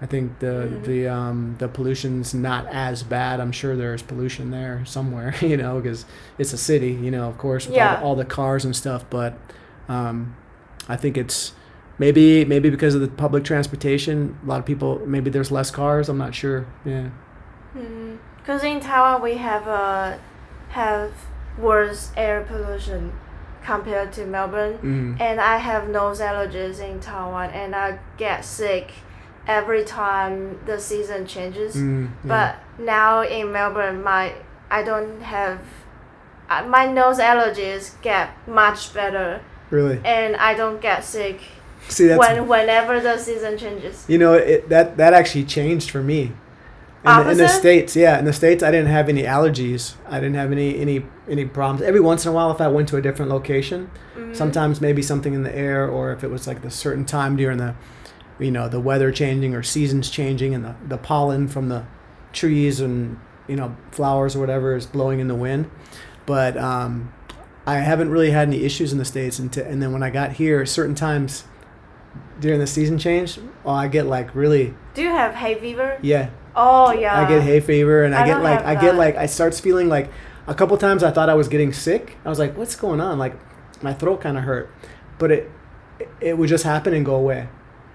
I 0.00 0.06
think 0.06 0.38
the 0.40 0.68
Mhm. 0.70 0.84
the 0.84 1.08
um, 1.08 1.54
the 1.58 1.68
pollution's 1.68 2.34
not 2.34 2.66
as 2.66 3.02
bad. 3.02 3.40
I'm 3.40 3.50
sure 3.52 3.74
there's 3.76 4.02
pollution 4.02 4.50
there 4.50 4.82
somewhere, 4.84 5.34
you 5.40 5.56
know, 5.56 5.80
because 5.80 6.04
it's 6.38 6.52
a 6.52 6.58
city, 6.58 6.92
you 6.92 7.10
know, 7.10 7.28
of 7.28 7.38
course, 7.38 7.66
with 7.66 7.72
all, 7.72 7.76
Yeah. 7.78 7.96
the, 7.96 8.02
all 8.02 8.14
the 8.14 8.26
cars 8.26 8.64
and 8.66 8.76
stuff. 8.76 9.04
But 9.08 9.38
um, 9.88 10.36
I 10.88 10.96
think 10.96 11.16
it's 11.16 11.52
maybe 11.98 12.44
maybe 12.44 12.68
because 12.68 12.94
of 12.94 13.00
the 13.00 13.08
public 13.08 13.42
transportation, 13.42 14.36
a 14.44 14.46
lot 14.46 14.58
of 14.60 14.66
people 14.66 15.00
maybe 15.06 15.30
there's 15.30 15.50
less 15.50 15.70
cars. 15.70 16.10
I'm 16.10 16.18
not 16.18 16.34
sure. 16.34 16.66
Yeah. 16.84 17.08
Because 18.38 18.62
in 18.64 18.80
Taiwan 18.80 19.22
we 19.22 19.38
have 19.38 19.66
uh, 19.66 20.18
have 20.68 21.12
worse 21.58 22.12
air 22.18 22.42
pollution 22.42 23.12
compared 23.66 24.12
to 24.12 24.24
Melbourne, 24.24 24.78
Mm. 24.82 25.20
and 25.20 25.40
I 25.40 25.56
have 25.58 25.88
nose 25.88 26.20
allergies 26.20 26.78
in 26.80 27.00
Taiwan, 27.00 27.50
and 27.50 27.74
I 27.74 27.98
get 28.16 28.44
sick 28.44 28.92
every 29.48 29.84
time 29.84 30.58
the 30.66 30.78
season 30.78 31.26
changes. 31.26 31.74
Mm, 31.76 32.08
yeah. 32.24 32.28
But 32.32 32.84
now 32.84 33.22
in 33.22 33.52
Melbourne, 33.52 34.02
my 34.02 34.32
I 34.70 34.82
don't 34.82 35.20
have 35.22 35.58
uh, 36.48 36.62
my 36.76 36.86
nose 36.86 37.18
allergies 37.18 38.00
get 38.02 38.30
much 38.46 38.94
better, 38.94 39.40
really, 39.70 40.00
and 40.04 40.36
I 40.36 40.54
don't 40.54 40.80
get 40.80 41.04
sick 41.04 41.40
see 41.88 42.06
that's 42.08 42.18
when 42.18 42.46
whenever 42.48 43.00
the 43.00 43.18
season 43.18 43.58
changes. 43.58 44.04
You 44.08 44.18
know, 44.18 44.34
it, 44.34 44.68
that 44.68 44.96
that 44.96 45.12
actually 45.12 45.44
changed 45.44 45.90
for 45.90 46.02
me. 46.02 46.32
In 47.04 47.24
the, 47.24 47.30
in 47.30 47.36
the 47.38 47.48
states, 47.48 47.94
yeah, 47.94 48.18
in 48.18 48.24
the 48.24 48.32
states, 48.32 48.62
I 48.64 48.70
didn't 48.72 48.88
have 48.88 49.08
any 49.08 49.22
allergies. 49.22 49.94
I 50.08 50.18
didn't 50.18 50.34
have 50.34 50.50
any 50.50 50.78
any 50.80 51.04
any 51.28 51.44
problems. 51.44 51.82
Every 51.82 52.00
once 52.00 52.24
in 52.24 52.30
a 52.32 52.34
while, 52.34 52.50
if 52.50 52.60
I 52.60 52.66
went 52.68 52.88
to 52.88 52.96
a 52.96 53.02
different 53.02 53.30
location, 53.30 53.90
Mhm. 54.18 54.34
sometimes 54.34 54.80
maybe 54.80 55.02
something 55.02 55.32
in 55.34 55.42
the 55.44 55.56
air, 55.56 55.86
or 55.86 56.10
if 56.12 56.24
it 56.24 56.30
was 56.30 56.46
like 56.48 56.62
the 56.62 56.70
certain 56.70 57.04
time 57.04 57.36
during 57.36 57.58
the, 57.58 57.74
you 58.40 58.50
know, 58.50 58.68
the 58.68 58.80
weather 58.80 59.12
changing 59.12 59.54
or 59.54 59.62
seasons 59.62 60.10
changing, 60.10 60.52
and 60.54 60.64
the 60.64 60.74
the 60.88 60.96
pollen 60.98 61.46
from 61.46 61.68
the 61.68 61.82
trees 62.32 62.80
and 62.80 63.18
you 63.46 63.54
know 63.56 63.76
flowers 63.92 64.34
or 64.34 64.40
whatever 64.40 64.74
is 64.74 64.86
blowing 64.86 65.20
in 65.20 65.28
the 65.28 65.34
wind. 65.36 65.70
But 66.24 66.56
um, 66.56 67.12
I 67.68 67.76
haven't 67.76 68.10
really 68.10 68.30
had 68.30 68.48
any 68.48 68.64
issues 68.64 68.90
in 68.92 68.98
the 68.98 69.04
states, 69.04 69.38
and 69.38 69.56
and 69.56 69.80
then 69.80 69.92
when 69.92 70.02
I 70.02 70.10
got 70.10 70.32
here, 70.32 70.66
certain 70.66 70.96
times 70.96 71.44
during 72.40 72.58
the 72.58 72.66
season 72.66 72.98
change, 72.98 73.38
oh, 73.64 73.70
I 73.70 73.86
get 73.86 74.06
like 74.06 74.34
really 74.34 74.74
Do 74.94 75.02
you 75.02 75.10
have 75.10 75.34
hay 75.34 75.54
fever? 75.54 75.98
yeah. 76.02 76.30
Oh 76.56 76.90
yeah. 76.92 77.20
I 77.20 77.28
get 77.28 77.42
hay 77.42 77.60
fever 77.60 78.02
and 78.04 78.14
I, 78.14 78.22
I 78.22 78.26
get 78.26 78.42
like 78.42 78.60
I 78.64 78.80
get 78.80 78.94
like 78.94 79.16
I 79.16 79.26
starts 79.26 79.60
feeling 79.60 79.88
like 79.88 80.10
a 80.46 80.54
couple 80.54 80.76
times 80.78 81.02
I 81.02 81.10
thought 81.10 81.28
I 81.28 81.34
was 81.34 81.48
getting 81.48 81.72
sick. 81.72 82.16
I 82.24 82.30
was 82.30 82.38
like, 82.38 82.56
what's 82.56 82.74
going 82.76 83.00
on? 83.00 83.18
Like 83.18 83.34
my 83.82 83.92
throat 83.92 84.22
kind 84.22 84.38
of 84.38 84.44
hurt, 84.44 84.70
but 85.18 85.30
it 85.30 85.50
it 86.20 86.38
would 86.38 86.48
just 86.48 86.64
happen 86.64 86.94
and 86.94 87.04
go 87.04 87.14
away. 87.14 87.48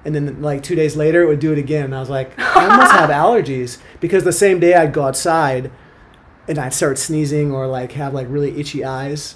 And 0.05 0.13
then 0.13 0.41
like 0.41 0.63
two 0.63 0.75
days 0.75 0.95
later, 0.95 1.23
it 1.23 1.27
would 1.27 1.39
do 1.39 1.51
it 1.51 1.57
again. 1.57 1.85
And 1.85 1.95
I 1.95 1.99
was 1.99 2.09
like, 2.09 2.33
I 2.37 2.75
must 2.75 2.91
have 2.91 3.09
allergies 3.09 3.79
because 3.99 4.23
the 4.23 4.31
same 4.31 4.59
day 4.59 4.73
I'd 4.75 4.93
go 4.93 5.03
outside 5.03 5.71
and 6.47 6.57
I'd 6.57 6.73
start 6.73 6.97
sneezing 6.97 7.51
or 7.51 7.67
like 7.67 7.93
have 7.93 8.13
like 8.13 8.27
really 8.29 8.59
itchy 8.59 8.83
eyes. 8.83 9.35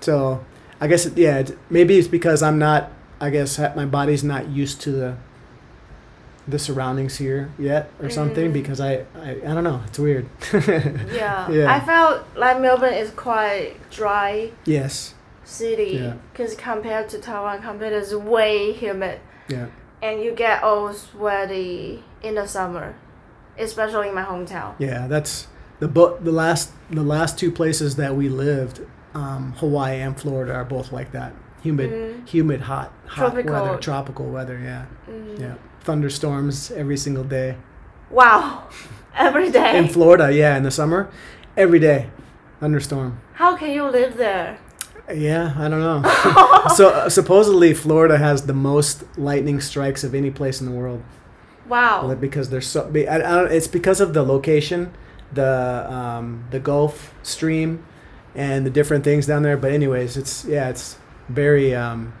So 0.00 0.44
I 0.80 0.86
guess 0.86 1.06
yeah, 1.16 1.46
maybe 1.70 1.98
it's 1.98 2.08
because 2.08 2.42
I'm 2.42 2.58
not. 2.58 2.92
I 3.18 3.30
guess 3.30 3.58
my 3.58 3.86
body's 3.86 4.22
not 4.22 4.48
used 4.48 4.82
to 4.82 4.90
the 4.90 5.16
the 6.48 6.58
surroundings 6.58 7.16
here 7.16 7.50
yet 7.58 7.90
or 8.00 8.08
something 8.08 8.50
Mm. 8.50 8.52
because 8.52 8.80
I, 8.80 9.04
I 9.16 9.30
I 9.44 9.54
don't 9.54 9.64
know. 9.64 9.82
It's 9.86 9.98
weird. 9.98 10.26
Yeah. 10.52 11.50
Yeah. 11.50 11.74
I 11.74 11.80
felt 11.80 12.24
like 12.36 12.60
Melbourne 12.60 12.94
is 12.94 13.10
quite 13.10 13.74
dry 13.90 14.52
yes. 14.64 15.14
city 15.44 15.98
Yeah. 16.02 16.14
because 16.32 16.54
compared 16.54 17.08
to 17.10 17.18
Taiwan, 17.18 17.62
compared 17.62 17.92
is 17.92 18.14
way 18.14 18.72
humid 18.72 19.18
Yeah. 19.48 19.66
and 20.02 20.20
you 20.22 20.32
get 20.32 20.62
all 20.62 20.92
sweaty 20.92 22.04
in 22.22 22.34
the 22.36 22.46
summer, 22.46 22.94
especially 23.58 24.08
in 24.08 24.14
my 24.14 24.22
hometown. 24.24 24.74
Yeah. 24.78 25.06
That's 25.08 25.48
the 25.80 25.88
bo- 25.88 26.16
the 26.18 26.32
last 26.32 26.70
the 26.90 27.02
last 27.02 27.38
two 27.38 27.50
places 27.50 27.96
that 27.96 28.14
we 28.14 28.28
lived, 28.28 28.80
um, 29.14 29.52
Hawaii 29.58 30.00
and 30.00 30.18
Florida 30.18 30.52
are 30.54 30.64
both 30.64 30.92
like 30.92 31.10
that. 31.12 31.32
Humid, 31.62 31.90
Mm. 31.90 32.28
humid, 32.28 32.60
hot, 32.62 32.92
hot 33.06 33.16
Tropical. 33.32 33.52
weather, 33.52 33.76
tropical 33.78 34.26
weather. 34.26 34.58
Yeah. 34.62 34.84
Mm. 35.10 35.40
Yeah. 35.40 35.54
Thunderstorms 35.82 36.70
every 36.72 36.96
single 36.96 37.24
day. 37.24 37.56
Wow. 38.10 38.64
Every 39.18 39.50
day. 39.50 39.78
In 39.78 39.88
Florida, 39.88 40.30
yeah, 40.30 40.58
in 40.58 40.62
the 40.62 40.70
summer, 40.70 41.08
every 41.56 41.78
day, 41.78 42.10
thunderstorm. 42.60 43.18
How 43.32 43.56
can 43.56 43.70
you 43.70 43.84
live 43.84 44.18
there? 44.18 44.58
Yeah, 45.14 45.54
I 45.58 45.68
don't 45.70 45.80
know. 45.80 46.02
so 46.76 46.90
uh, 46.90 47.08
supposedly 47.08 47.72
Florida 47.72 48.18
has 48.18 48.42
the 48.44 48.52
most 48.52 49.04
lightning 49.16 49.58
strikes 49.62 50.04
of 50.04 50.14
any 50.14 50.30
place 50.30 50.60
in 50.60 50.66
the 50.66 50.72
world 50.72 51.02
Wow. 51.66 52.14
because 52.20 52.50
there's 52.50 52.66
so. 52.66 52.92
I, 52.94 53.14
I 53.14 53.18
don't, 53.18 53.50
it's 53.50 53.66
because 53.68 54.02
of 54.02 54.12
the 54.12 54.22
location, 54.22 54.92
the 55.32 55.86
um, 55.90 56.44
the 56.50 56.60
Gulf 56.60 57.14
Stream, 57.22 57.86
and 58.34 58.66
the 58.66 58.70
different 58.70 59.02
things 59.02 59.26
down 59.26 59.42
there. 59.44 59.56
But 59.56 59.72
anyways, 59.72 60.18
it's 60.18 60.44
yeah, 60.44 60.68
it's 60.68 60.98
very 61.28 61.74
um, 61.74 62.12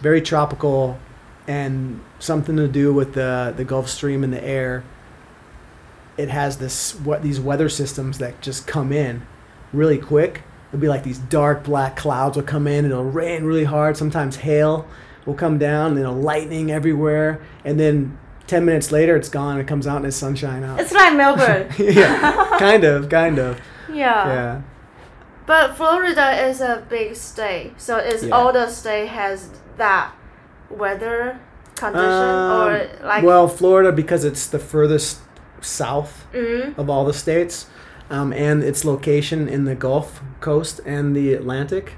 very 0.00 0.20
tropical, 0.20 0.98
and 1.46 2.00
something 2.18 2.56
to 2.56 2.68
do 2.68 2.92
with 2.92 3.14
the 3.14 3.52
the 3.56 3.64
Gulf 3.64 3.88
Stream 3.88 4.24
and 4.24 4.32
the 4.32 4.42
air. 4.42 4.84
It 6.16 6.30
has 6.30 6.58
this 6.58 6.94
what 6.96 7.22
these 7.22 7.38
weather 7.38 7.68
systems 7.68 8.18
that 8.18 8.40
just 8.40 8.66
come 8.66 8.92
in 8.92 9.26
really 9.72 9.98
quick. 9.98 10.42
It'll 10.68 10.80
be 10.80 10.88
like 10.88 11.04
these 11.04 11.18
dark 11.18 11.64
black 11.64 11.96
clouds 11.96 12.36
will 12.36 12.44
come 12.44 12.66
in 12.66 12.84
and 12.84 12.92
it'll 12.92 13.04
rain 13.04 13.44
really 13.44 13.64
hard. 13.64 13.96
Sometimes 13.96 14.36
hail 14.36 14.86
will 15.24 15.34
come 15.34 15.58
down 15.58 15.92
and 15.92 16.00
it'll 16.00 16.14
lightning 16.14 16.70
everywhere. 16.70 17.40
And 17.64 17.78
then 17.80 18.18
10 18.48 18.64
minutes 18.64 18.92
later, 18.92 19.16
it's 19.16 19.28
gone. 19.28 19.58
It 19.58 19.66
comes 19.66 19.86
out 19.86 19.98
and 19.98 20.06
it's 20.06 20.16
sunshine 20.16 20.64
out. 20.64 20.80
It's 20.80 20.92
like 20.92 21.14
Melbourne. 21.14 21.72
yeah, 21.78 22.48
kind 22.58 22.84
of, 22.84 23.08
kind 23.08 23.38
of. 23.38 23.60
yeah. 23.90 24.26
Yeah. 24.26 24.62
But 25.48 25.76
Florida 25.76 26.46
is 26.46 26.60
a 26.60 26.84
big 26.90 27.16
state, 27.16 27.72
so 27.78 27.96
it's 27.96 28.22
Yeah. 28.22 28.34
all 28.36 28.52
the 28.52 28.68
state 28.68 29.08
has 29.08 29.48
that 29.78 30.12
weather 30.70 31.40
condition 31.74 32.10
Um, 32.10 32.50
or 32.68 32.86
like 33.02 33.24
well, 33.24 33.48
Florida, 33.48 33.90
because 33.90 34.24
it's 34.24 34.46
the 34.46 34.58
furthest 34.58 35.20
south 35.62 36.26
mm, 36.34 36.76
of 36.76 36.90
all 36.90 37.04
the 37.06 37.14
states, 37.14 37.66
um, 38.10 38.32
and 38.34 38.62
its 38.62 38.84
location 38.84 39.48
in 39.48 39.64
the 39.64 39.74
Gulf 39.74 40.20
Coast 40.40 40.80
and 40.84 41.16
the 41.16 41.32
Atlantic, 41.32 41.94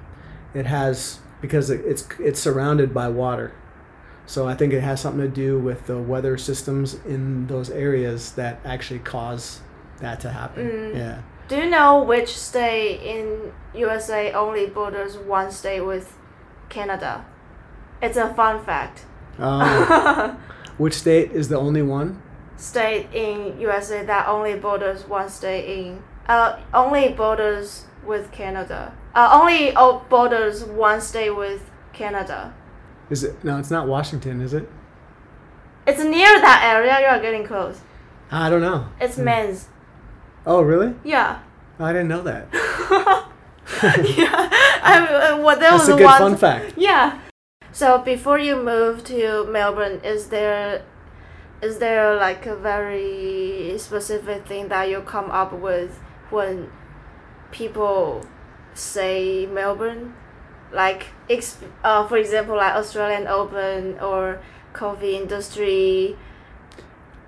it 0.55 0.67
has 0.67 1.19
because 1.41 1.71
it, 1.71 1.81
it's 1.85 2.05
it's 2.21 2.39
surrounded 2.39 2.95
by 2.95 3.09
water. 3.09 3.51
So 4.27 4.47
I 4.47 4.55
think 4.55 4.73
it 4.73 4.83
has 4.83 5.01
something 5.01 5.23
to 5.23 5.29
do 5.29 5.59
with 5.59 5.87
the 5.89 5.99
weather 5.99 6.39
systems 6.39 6.97
in 7.05 7.49
those 7.49 7.69
areas 7.69 8.31
that 8.33 8.61
actually 8.65 9.01
cause 9.01 9.61
that 10.01 10.21
to 10.21 10.31
happen. 10.31 10.69
Mm. 10.69 10.95
Yeah. 10.97 11.19
Do 11.51 11.57
you 11.57 11.69
know 11.69 12.01
which 12.01 12.39
state 12.39 13.03
in 13.03 13.53
USA 13.75 14.33
only 14.33 14.67
borders 14.67 15.19
one 15.19 15.51
state 15.51 15.81
with 15.81 16.17
Canada? 16.69 17.25
It's 18.01 18.17
a 18.17 18.33
fun 18.35 18.65
fact. 18.65 19.05
Um, 19.37 20.39
which 20.79 20.95
state 20.95 21.33
is 21.33 21.49
the 21.49 21.59
only 21.59 21.83
one? 21.83 22.23
state 22.55 23.09
in 23.13 23.59
USA 23.59 24.05
that 24.05 24.29
only 24.29 24.55
borders 24.55 25.09
one 25.09 25.29
state 25.29 25.79
in 25.79 26.03
uh 26.29 26.61
only 26.73 27.09
borders 27.09 27.87
with 28.07 28.31
Canada. 28.31 28.95
Uh, 29.15 29.31
only 29.33 29.75
oh, 29.75 30.05
borders 30.09 30.63
one 30.63 31.01
state 31.01 31.31
with 31.31 31.69
Canada. 31.93 32.55
Is 33.09 33.25
it? 33.25 33.43
No, 33.43 33.59
it's 33.59 33.73
not 33.73 33.89
Washington, 33.89 34.41
is 34.41 34.55
it? 34.55 34.69
It's 35.85 35.99
near 35.99 36.41
that 36.41 36.63
area. 36.73 37.01
You 37.01 37.07
are 37.07 37.21
getting 37.21 37.45
close. 37.45 37.81
I 38.31 38.49
don't 38.49 38.61
know. 38.61 38.87
It's 39.01 39.19
Maine's. 39.19 39.67
Oh, 40.47 40.63
really? 40.63 40.95
Yeah. 41.05 41.41
I 41.79 41.93
didn't 41.93 42.09
know 42.09 42.23
that. 42.23 42.49
yeah. 44.17 44.51
I, 44.83 45.31
uh, 45.33 45.39
what 45.43 45.61
that 45.61 45.71
That's 45.71 45.89
was 45.89 45.95
a 45.95 45.97
good 45.99 46.05
one- 46.05 46.19
fun 46.19 46.37
fact. 46.37 46.75
Yeah. 46.77 47.21
So 47.73 47.99
before 47.99 48.39
you 48.39 48.57
move 48.57 49.05
to 49.05 49.45
Melbourne, 49.47 50.01
is 50.03 50.29
there 50.29 50.83
is 51.63 51.79
there 51.79 52.17
like 52.17 52.47
a 52.47 52.57
very 52.57 53.75
specific 53.79 54.47
thing 54.47 54.69
that 54.69 54.89
you 54.89 55.01
come 55.03 55.31
up 55.31 55.53
with 55.53 56.01
when 56.31 56.71
people 57.53 58.25
say 58.75 59.47
Melbourne? 59.47 60.15
Like, 60.73 61.09
ex- 61.29 61.59
uh, 61.85 62.07
for 62.07 62.17
example, 62.17 62.57
like 62.57 62.75
Australian 62.75 63.27
Open 63.27 63.99
or 64.01 64.41
coffee 64.73 65.17
industry. 65.17 66.17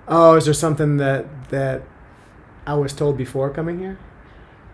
Oh, 0.09 0.35
is 0.37 0.45
there 0.47 0.55
something 0.55 0.97
that 0.99 1.27
that 1.51 1.83
I 2.67 2.75
was 2.75 2.93
told 2.93 3.17
before 3.17 3.51
coming 3.51 3.79
here? 3.79 3.99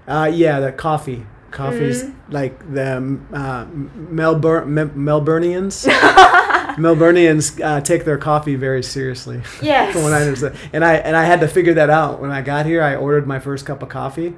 Uh, 0.07 0.31
yeah, 0.33 0.61
the 0.61 0.73
coffee. 0.73 1.27
Coffee's 1.51 2.05
Mhm. 2.05 2.15
like 2.31 2.75
the 2.75 3.19
uh, 3.33 3.65
Melbourne 4.11 4.75
Me- 4.75 4.83
Melburnians. 4.85 5.87
Melburnians 6.77 7.61
uh, 7.65 7.81
take 7.81 8.05
their 8.05 8.19
coffee 8.19 8.55
very 8.55 8.83
seriously. 8.83 9.43
Yes. 9.63 9.93
from 9.95 10.03
what 10.03 10.13
I 10.13 10.23
understand. 10.23 10.57
And 10.73 10.85
I 10.85 10.95
and 10.95 11.17
I 11.17 11.25
had 11.25 11.41
to 11.41 11.49
figure 11.49 11.75
that 11.75 11.91
out 11.91 12.21
when 12.21 12.31
I 12.31 12.43
got 12.43 12.67
here. 12.67 12.83
I 12.83 12.97
ordered 12.97 13.27
my 13.27 13.39
first 13.39 13.65
cup 13.67 13.83
of 13.83 13.89
coffee, 13.89 14.35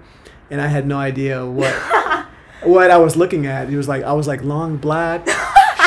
and 0.50 0.60
I 0.60 0.68
had 0.68 0.86
no 0.86 0.98
idea 0.98 1.44
what 1.44 1.74
what 2.62 2.90
I 2.90 2.96
was 2.98 3.16
looking 3.16 3.46
at. 3.46 3.68
It 3.70 3.76
was 3.76 3.88
like 3.88 4.04
I 4.04 4.12
was 4.12 4.26
like 4.28 4.42
long 4.44 4.76
black, 4.76 5.28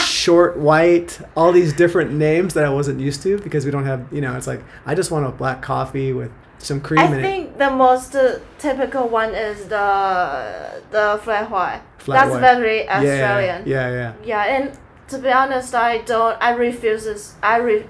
short 0.04 0.58
white, 0.58 1.19
all 1.36 1.52
these 1.54 1.73
different 1.73 2.12
names 2.12 2.54
that 2.56 2.65
I 2.65 2.69
wasn't 2.69 2.99
used 2.99 3.23
to 3.23 3.38
because 3.39 3.63
we 3.65 3.71
don't 3.71 3.86
have 3.86 4.06
you 4.12 4.21
know. 4.21 4.36
It's 4.36 4.47
like 4.47 4.62
I 4.86 4.93
just 4.93 5.10
want 5.12 5.26
a 5.26 5.32
black 5.32 5.62
coffee 5.62 6.12
with 6.13 6.32
some 6.59 6.79
cream 6.81 6.99
I 6.99 7.05
in 7.07 7.13
it. 7.15 7.21
think 7.21 7.57
the 7.57 7.69
most 7.69 8.15
uh, 8.15 8.39
typical 8.59 9.07
one 9.09 9.33
is 9.35 9.65
the 9.67 10.81
the 10.91 11.19
flat 11.23 11.49
white. 11.49 11.81
Flat 11.97 12.15
That's 12.25 12.31
white. 12.31 12.41
very 12.41 12.83
Yeah, 12.85 12.97
Australian. 12.99 13.63
Yeah, 13.65 13.89
yeah. 13.91 14.13
Yeah, 14.23 14.55
and 14.55 14.77
to 15.09 15.17
be 15.17 15.29
honest, 15.29 15.73
I 15.75 15.99
don't. 15.99 16.37
I 16.41 16.51
refuse 16.51 17.03
this. 17.05 17.35
I 17.43 17.57
re. 17.57 17.85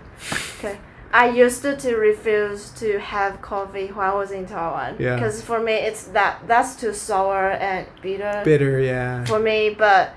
Okay. 0.58 0.78
I 1.16 1.30
used 1.30 1.62
to, 1.62 1.78
to 1.78 1.96
refuse 1.96 2.72
to 2.72 2.98
have 3.00 3.40
coffee 3.40 3.88
when 3.88 4.04
I 4.08 4.16
was 4.16 4.32
in 4.32 4.48
Taiwan. 4.48 4.96
Yeah. 4.98 5.14
Because 5.16 5.44
for 5.44 5.60
me, 5.60 5.74
it's 5.74 6.06
that 6.06 6.40
that's 6.48 6.76
too 6.76 6.92
sour 6.94 7.52
and 7.52 7.86
bitter 8.02 8.42
Bitter, 8.44 8.80
yeah. 8.80 9.24
for 9.26 9.38
me. 9.40 9.70
But 9.78 10.16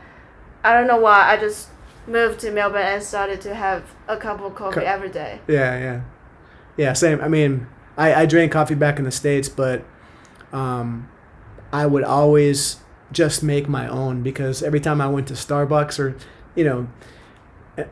I 0.65 0.73
don't 0.73 0.87
know 0.87 0.97
why. 0.97 1.31
I 1.33 1.37
just 1.37 1.69
moved 2.07 2.41
to 2.41 2.51
Melbourne 2.51 2.81
and 2.87 3.03
started 3.03 3.43
to 3.43 3.55
have 3.55 3.83
a 4.09 4.17
cup 4.17 4.41
of 4.41 4.55
coffee 4.55 4.81
Co- 4.81 4.87
every 4.87 5.11
day. 5.11 5.41
Yeah, 5.49 5.79
yeah, 5.79 6.01
yeah. 6.79 6.93
Same. 6.95 7.21
I 7.21 7.29
mean, 7.29 7.67
I 7.97 8.23
I 8.23 8.27
drank 8.27 8.53
coffee 8.53 8.75
back 8.75 8.99
in 8.99 9.05
the 9.05 9.11
states, 9.11 9.49
but 9.49 9.85
um, 10.53 11.09
I 11.73 11.87
would 11.87 12.05
always 12.05 12.77
just 13.13 13.43
make 13.43 13.69
my 13.69 13.89
own 13.89 14.23
because 14.23 14.63
every 14.63 14.81
time 14.81 15.01
I 15.01 15.09
went 15.09 15.29
to 15.29 15.35
Starbucks 15.35 15.99
or, 15.99 16.17
you 16.55 16.65
know, 16.65 16.89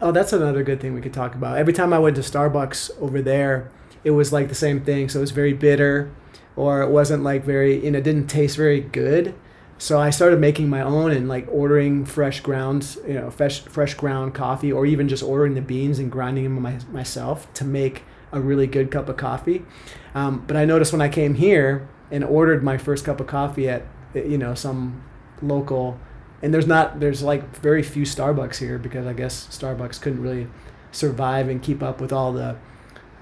oh, 0.01 0.13
that's 0.13 0.33
another 0.33 0.63
good 0.63 0.81
thing 0.81 0.95
we 0.95 1.01
could 1.01 1.13
talk 1.13 1.35
about. 1.35 1.59
Every 1.59 1.73
time 1.73 1.93
I 1.93 1.99
went 1.99 2.17
to 2.17 2.23
Starbucks 2.23 2.91
over 3.01 3.23
there, 3.23 3.71
it 4.03 4.11
was 4.11 4.33
like 4.33 4.49
the 4.49 4.55
same 4.55 4.85
thing. 4.85 5.09
So 5.09 5.19
it 5.19 5.23
was 5.23 5.31
very 5.31 5.53
bitter, 5.53 6.11
or 6.57 6.83
it 6.83 6.91
wasn't 6.91 7.23
like 7.23 7.45
very, 7.45 7.85
you 7.85 7.91
know, 7.91 7.99
it 7.99 8.05
didn't 8.05 8.27
taste 8.27 8.57
very 8.57 8.81
good. 8.81 9.35
So 9.77 9.99
I 9.99 10.11
started 10.11 10.39
making 10.39 10.69
my 10.69 10.83
own 10.83 11.11
and 11.11 11.29
like 11.29 11.47
ordering 11.51 12.05
fresh 12.05 12.41
grounds, 12.41 12.97
you 13.07 13.15
know, 13.15 13.31
fresh 13.31 13.61
fresh 13.61 13.95
ground 13.95 14.35
coffee, 14.35 14.73
or 14.73 14.87
even 14.87 15.09
just 15.09 15.23
ordering 15.23 15.55
the 15.55 15.63
beans 15.63 15.99
and 15.99 16.11
grinding 16.11 16.45
them 16.45 16.63
my, 16.63 16.79
myself 16.93 17.53
to 17.55 17.65
make 17.65 18.03
a 18.35 18.41
really 18.41 18.67
good 18.67 18.91
cup 18.91 19.09
of 19.09 19.17
coffee. 19.17 19.65
Um, 20.15 20.45
but 20.47 20.57
I 20.57 20.65
noticed 20.65 20.93
when 20.93 21.01
I 21.01 21.09
came 21.09 21.35
here 21.35 21.89
and 22.11 22.23
ordered 22.25 22.63
my 22.63 22.77
first 22.77 23.05
cup 23.05 23.21
of 23.21 23.27
coffee 23.27 23.69
at, 23.69 23.87
you 24.15 24.37
know, 24.37 24.55
some 24.55 25.03
local, 25.41 25.99
and 26.43 26.53
there's 26.53 26.67
not 26.67 27.01
there's 27.01 27.23
like 27.23 27.57
very 27.57 27.83
few 27.83 28.05
Starbucks 28.05 28.59
here 28.59 28.79
because 28.79 29.07
I 29.07 29.13
guess 29.13 29.47
Starbucks 29.49 30.01
couldn't 30.01 30.21
really 30.21 30.49
survive 30.93 31.49
and 31.49 31.63
keep 31.63 31.83
up 31.83 32.01
with 32.01 32.13
all 32.13 32.33
the 32.33 32.57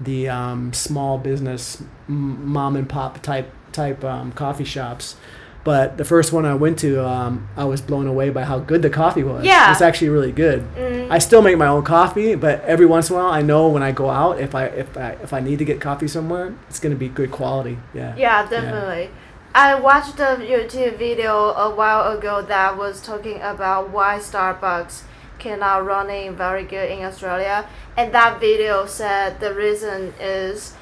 the 0.01 0.27
um, 0.27 0.73
small 0.73 1.17
business 1.17 1.83
mom 2.07 2.75
and 2.75 2.89
pop 2.89 3.21
type 3.21 3.53
type 3.71 4.03
um, 4.03 4.31
coffee 4.31 4.65
shops. 4.65 5.15
But 5.63 5.97
the 5.97 6.03
first 6.03 6.33
one 6.33 6.45
I 6.45 6.55
went 6.55 6.77
to, 6.79 7.05
um, 7.07 7.47
I 7.55 7.63
was 7.63 7.79
blown 7.79 8.05
away 8.05 8.29
by 8.29 8.43
how 8.43 8.59
good 8.59 8.81
the 8.81 8.89
coffee 8.89 9.23
was. 9.23 9.45
Yeah. 9.45 9.71
it's 9.71 9.81
actually 9.81 10.09
really 10.09 10.33
good. 10.33 10.65
Mm, 10.75 11.09
I 11.09 11.19
still 11.19 11.41
make 11.41 11.57
my 11.57 11.67
own 11.67 11.83
coffee, 11.83 12.35
but 12.35 12.61
every 12.65 12.85
once 12.85 13.09
in 13.09 13.15
a 13.15 13.19
while, 13.19 13.31
I 13.31 13.41
know 13.41 13.69
when 13.69 13.81
I 13.81 13.91
go 13.93 14.09
out 14.09 14.39
if 14.39 14.55
I 14.55 14.65
if 14.65 14.97
I 14.97 15.11
if 15.23 15.31
I 15.31 15.39
need 15.39 15.59
to 15.59 15.65
get 15.65 15.79
coffee 15.79 16.07
somewhere, 16.07 16.53
it's 16.67 16.79
gonna 16.79 16.95
be 16.95 17.07
good 17.07 17.31
quality. 17.31 17.77
Yeah. 17.93 18.13
Yeah, 18.17 18.45
definitely. 18.47 19.09
I 19.55 19.79
watched 19.79 20.19
a 20.19 20.35
YouTube 20.41 20.97
video 20.97 21.49
a 21.53 21.73
while 21.73 22.17
ago 22.17 22.41
that 22.41 22.75
was 22.75 22.99
talking 23.01 23.39
about 23.39 23.91
why 23.91 24.17
Starbucks 24.17 25.03
cannot 25.37 25.85
running 25.85 26.35
very 26.35 26.63
good 26.63 26.89
in 26.89 27.05
Australia, 27.05 27.69
and 27.95 28.13
that 28.13 28.39
video 28.39 28.85
said 28.85 29.39
the 29.39 29.53
reason 29.53 30.13
is, 30.19 30.73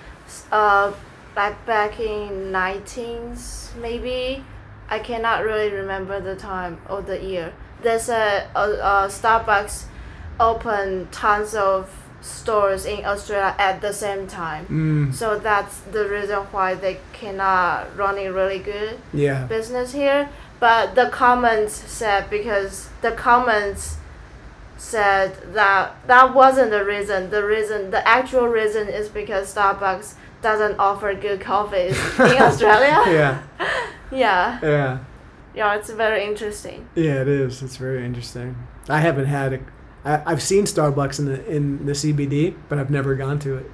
uh, 0.51 0.93
like 1.35 1.65
back 1.65 1.99
in 1.99 2.51
19s 2.51 3.75
maybe, 3.75 4.43
I 4.91 4.99
cannot 4.99 5.43
really 5.43 5.71
remember 5.71 6.19
the 6.19 6.35
time 6.35 6.79
or 6.89 7.01
the 7.01 7.19
year. 7.23 7.53
There's 7.81 8.09
a, 8.09 8.47
a, 8.53 8.59
a 8.59 9.07
Starbucks 9.07 9.85
open 10.39 11.07
tons 11.11 11.55
of 11.55 11.89
stores 12.19 12.85
in 12.85 13.05
Australia 13.05 13.55
at 13.57 13.81
the 13.81 13.93
same 13.93 14.27
time. 14.27 14.65
Mm, 14.67 15.13
So 15.13 15.39
that's 15.39 15.79
the 15.79 16.07
reason 16.07 16.39
why 16.51 16.75
they 16.75 16.99
cannot 17.13 17.95
running 17.97 18.33
really 18.33 18.59
good 18.59 18.99
yeah. 19.13 19.45
business 19.45 19.93
here. 19.93 20.29
But 20.59 20.93
the 20.93 21.09
comments 21.09 21.73
said 21.73 22.29
because 22.29 22.89
the 23.01 23.13
comments 23.13 23.97
said 24.77 25.53
that 25.53 25.95
that 26.07 26.33
wasn't 26.35 26.71
the 26.71 26.83
reason. 26.83 27.29
The 27.29 27.45
reason, 27.45 27.91
the 27.91 28.05
actual 28.07 28.47
reason 28.47 28.87
is 28.87 29.07
because 29.09 29.53
Starbucks 29.55 30.15
doesn't 30.41 30.79
offer 30.79 31.13
good 31.13 31.41
coffees 31.41 31.97
in 32.19 32.41
Australia. 32.41 32.97
Yeah. 33.07 33.41
Yeah, 34.13 34.59
Yeah. 34.61 34.97
yeah, 35.55 35.75
it's 35.75 35.89
very 35.89 36.25
interesting. 36.25 36.89
Yeah. 36.95 37.21
It 37.21 37.29
is. 37.29 37.61
It's 37.63 37.77
very 37.77 38.03
interesting. 38.05 38.57
I 38.89 38.99
haven't 38.99 39.25
had 39.27 39.53
a. 39.53 39.59
I, 40.03 40.21
I've 40.33 40.41
seen 40.41 40.65
Starbucks 40.65 41.19
in 41.19 41.25
the 41.25 41.45
in 41.49 41.85
the 41.85 41.93
CBD, 41.93 42.55
but 42.67 42.77
I've 42.77 42.89
never 42.89 43.15
gone 43.15 43.39
to 43.39 43.55
it. 43.55 43.71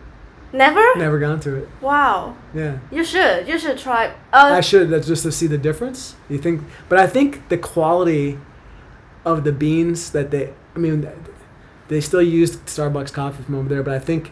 Never? 0.54 0.84
Never 0.96 1.18
gone 1.20 1.40
to 1.42 1.56
it. 1.56 1.70
Wow. 1.82 2.36
Yeah. 2.54 2.78
You 2.92 3.04
should. 3.04 3.48
You 3.48 3.58
should 3.58 3.80
try. 3.80 4.08
Uh, 4.32 4.54
I 4.54 4.62
should 4.62 4.90
that's 4.92 5.08
just 5.08 5.24
to 5.24 5.32
see 5.32 5.48
the 5.48 5.58
difference. 5.58 6.16
You 6.30 6.38
think? 6.38 6.62
But 6.88 7.00
I 7.00 7.08
think 7.08 7.50
the 7.50 7.58
quality 7.58 8.38
of 9.26 9.44
the 9.44 9.52
beans 9.52 10.12
that 10.12 10.30
they. 10.30 10.54
I 10.76 10.80
mean, 10.80 11.10
they 11.88 12.00
still 12.00 12.22
use 12.22 12.58
Starbucks 12.58 13.12
coffee 13.12 13.42
from 13.42 13.56
over 13.56 13.68
there, 13.70 13.82
but 13.82 13.96
I 13.96 14.00
think, 14.00 14.32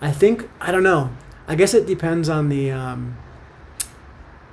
I 0.00 0.10
think 0.10 0.48
I 0.60 0.72
don't 0.72 0.82
know. 0.82 1.10
I 1.46 1.54
guess 1.54 1.74
it 1.74 1.86
depends 1.86 2.28
on 2.28 2.48
the 2.48 2.70
um, 2.70 3.16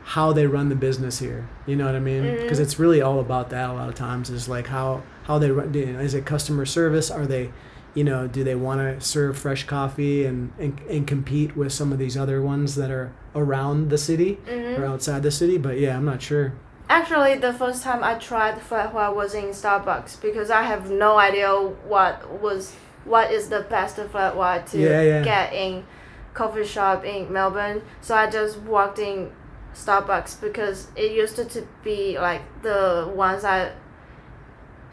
how 0.03 0.33
they 0.33 0.45
run 0.45 0.69
the 0.69 0.75
business 0.75 1.19
here. 1.19 1.47
You 1.65 1.75
know 1.75 1.85
what 1.85 1.95
I 1.95 1.99
mean? 1.99 2.35
Because 2.41 2.59
Mhm. 2.59 2.63
it's 2.63 2.79
really 2.79 3.01
all 3.01 3.19
about 3.19 3.49
that. 3.51 3.69
A 3.69 3.73
lot 3.73 3.87
of 3.89 3.95
times 3.95 4.29
is 4.29 4.49
like 4.49 4.67
how 4.67 5.03
how 5.23 5.37
they 5.39 5.51
run. 5.51 5.73
You 5.73 5.85
know, 5.93 5.99
is 5.99 6.13
it 6.13 6.25
customer 6.25 6.65
service? 6.65 7.09
Are 7.11 7.25
they 7.25 7.51
you 7.93 8.05
know, 8.05 8.25
do 8.25 8.41
they 8.41 8.55
want 8.55 8.79
to 8.79 9.05
serve 9.05 9.37
fresh 9.37 9.65
coffee 9.67 10.25
and, 10.25 10.53
and, 10.57 10.79
and 10.89 11.05
compete 11.05 11.57
with 11.57 11.73
some 11.73 11.91
of 11.91 11.99
these 11.99 12.15
other 12.15 12.41
ones 12.41 12.75
that 12.75 12.89
are 12.89 13.11
around 13.35 13.89
the 13.89 13.97
city 13.97 14.39
mhm. 14.47 14.79
or 14.79 14.85
outside 14.85 15.21
the 15.23 15.31
city? 15.31 15.57
But 15.57 15.77
yeah, 15.77 15.97
I'm 15.97 16.05
not 16.05 16.21
sure. 16.21 16.53
Actually, 16.89 17.35
the 17.35 17.51
first 17.51 17.83
time 17.83 18.01
I 18.01 18.13
tried 18.15 18.61
flat 18.61 18.93
white 18.93 19.13
was 19.13 19.33
in 19.33 19.47
Starbucks 19.49 20.21
because 20.21 20.49
I 20.49 20.63
have 20.63 20.89
no 20.89 21.17
idea 21.17 21.49
what 21.51 22.41
was 22.41 22.73
what 23.03 23.29
is 23.31 23.49
the 23.49 23.61
best 23.61 23.97
flat 23.97 24.37
white 24.37 24.67
to 24.67 24.77
Yeah, 24.79 25.01
yeah. 25.01 25.23
get 25.23 25.51
in 25.53 25.83
coffee 26.33 26.65
shop 26.65 27.03
in 27.05 27.31
Melbourne. 27.31 27.81
So 28.01 28.15
I 28.15 28.29
just 28.29 28.59
walked 28.59 28.99
in 28.99 29.31
Starbucks 29.73 30.41
because 30.41 30.87
it 30.95 31.11
used 31.11 31.35
to, 31.37 31.45
to 31.45 31.67
be 31.83 32.17
like 32.19 32.41
the 32.61 33.11
ones 33.15 33.43
I 33.43 33.73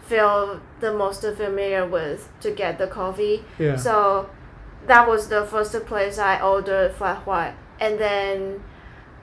feel 0.07 0.61
the 0.81 0.93
most 0.93 1.21
familiar 1.23 1.87
with 1.87 2.29
to 2.41 2.51
get 2.51 2.79
the 2.79 2.87
coffee. 2.87 3.45
Yeah. 3.59 3.77
So 3.77 4.31
that 4.87 5.07
was 5.09 5.29
the 5.29 5.45
first 5.45 5.75
place 5.87 6.19
I 6.19 6.41
ordered 6.41 6.95
flat 6.95 7.27
white, 7.27 7.55
and 7.81 7.99
then 7.99 8.63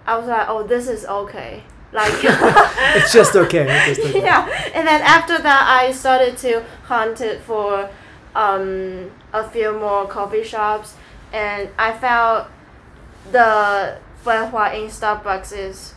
I 0.05 0.17
was 0.17 0.27
like, 0.27 0.47
"Oh, 0.47 0.63
this 0.63 0.87
is 0.87 1.05
okay." 1.05 1.63
Like, 1.91 2.11
it's 2.23 3.13
just 3.13 3.35
okay. 3.35 3.65
It's 3.89 3.99
just 4.01 4.09
okay. 4.09 4.21
yeah. 4.21 4.47
And 4.73 4.87
then 4.87 5.01
after 5.01 5.37
that, 5.41 5.81
I 5.81 5.91
started 5.91 6.37
to 6.39 6.63
hunt 6.83 7.21
it 7.21 7.41
for 7.41 7.89
um, 8.35 9.11
a 9.33 9.47
few 9.49 9.71
more 9.77 10.05
coffee 10.07 10.43
shops, 10.43 10.95
and 11.35 11.69
I 11.77 11.91
found 11.93 12.47
the 13.31 13.99
flat 14.23 14.51
white 14.53 14.75
in 14.81 14.87
Starbucks 14.87 15.55
is 15.55 15.93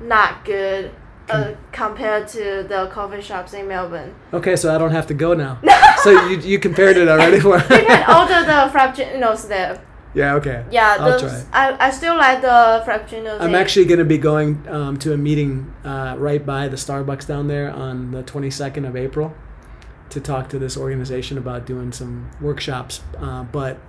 not 0.00 0.44
good. 0.44 0.90
Uh, 1.28 1.56
compared 1.72 2.28
to 2.28 2.64
the 2.68 2.86
coffee 2.92 3.20
shops 3.20 3.52
in 3.52 3.66
Melbourne, 3.66 4.14
Okay, 4.32 4.54
so 4.54 4.72
I 4.72 4.78
don't 4.78 4.92
have 4.92 5.08
to 5.08 5.14
go 5.14 5.34
now. 5.34 5.58
so 6.04 6.28
you, 6.28 6.38
you 6.38 6.60
compared 6.60 6.96
it 6.96 7.08
already? 7.08 7.38
you 7.38 7.42
can 7.42 8.08
order 8.08 8.44
the 8.46 8.70
frappuccinos 8.72 9.48
there. 9.48 9.82
yeah, 10.14 10.34
okay. 10.34 10.64
Yeah, 10.70 10.96
I'll 11.00 11.18
try. 11.18 11.42
I, 11.52 11.88
I 11.88 11.90
still 11.90 12.16
like 12.16 12.42
the 12.42 12.84
frappuccinos. 12.86 13.40
I'm 13.40 13.56
actually 13.56 13.86
going 13.86 13.98
to 13.98 14.04
be 14.04 14.18
going 14.18 14.68
um, 14.68 14.96
to 14.98 15.14
a 15.14 15.16
meeting 15.16 15.74
uh, 15.84 16.14
right 16.16 16.46
by 16.46 16.68
the 16.68 16.76
Starbucks 16.76 17.26
down 17.26 17.48
there 17.48 17.72
on 17.72 18.12
the 18.12 18.22
22nd 18.22 18.86
of 18.86 18.94
April 18.94 19.34
to 20.10 20.20
talk 20.20 20.48
to 20.50 20.60
this 20.60 20.76
organization 20.76 21.38
about 21.38 21.66
doing 21.66 21.90
some 21.90 22.30
workshops. 22.40 23.00
Uh, 23.18 23.42
but 23.42 23.80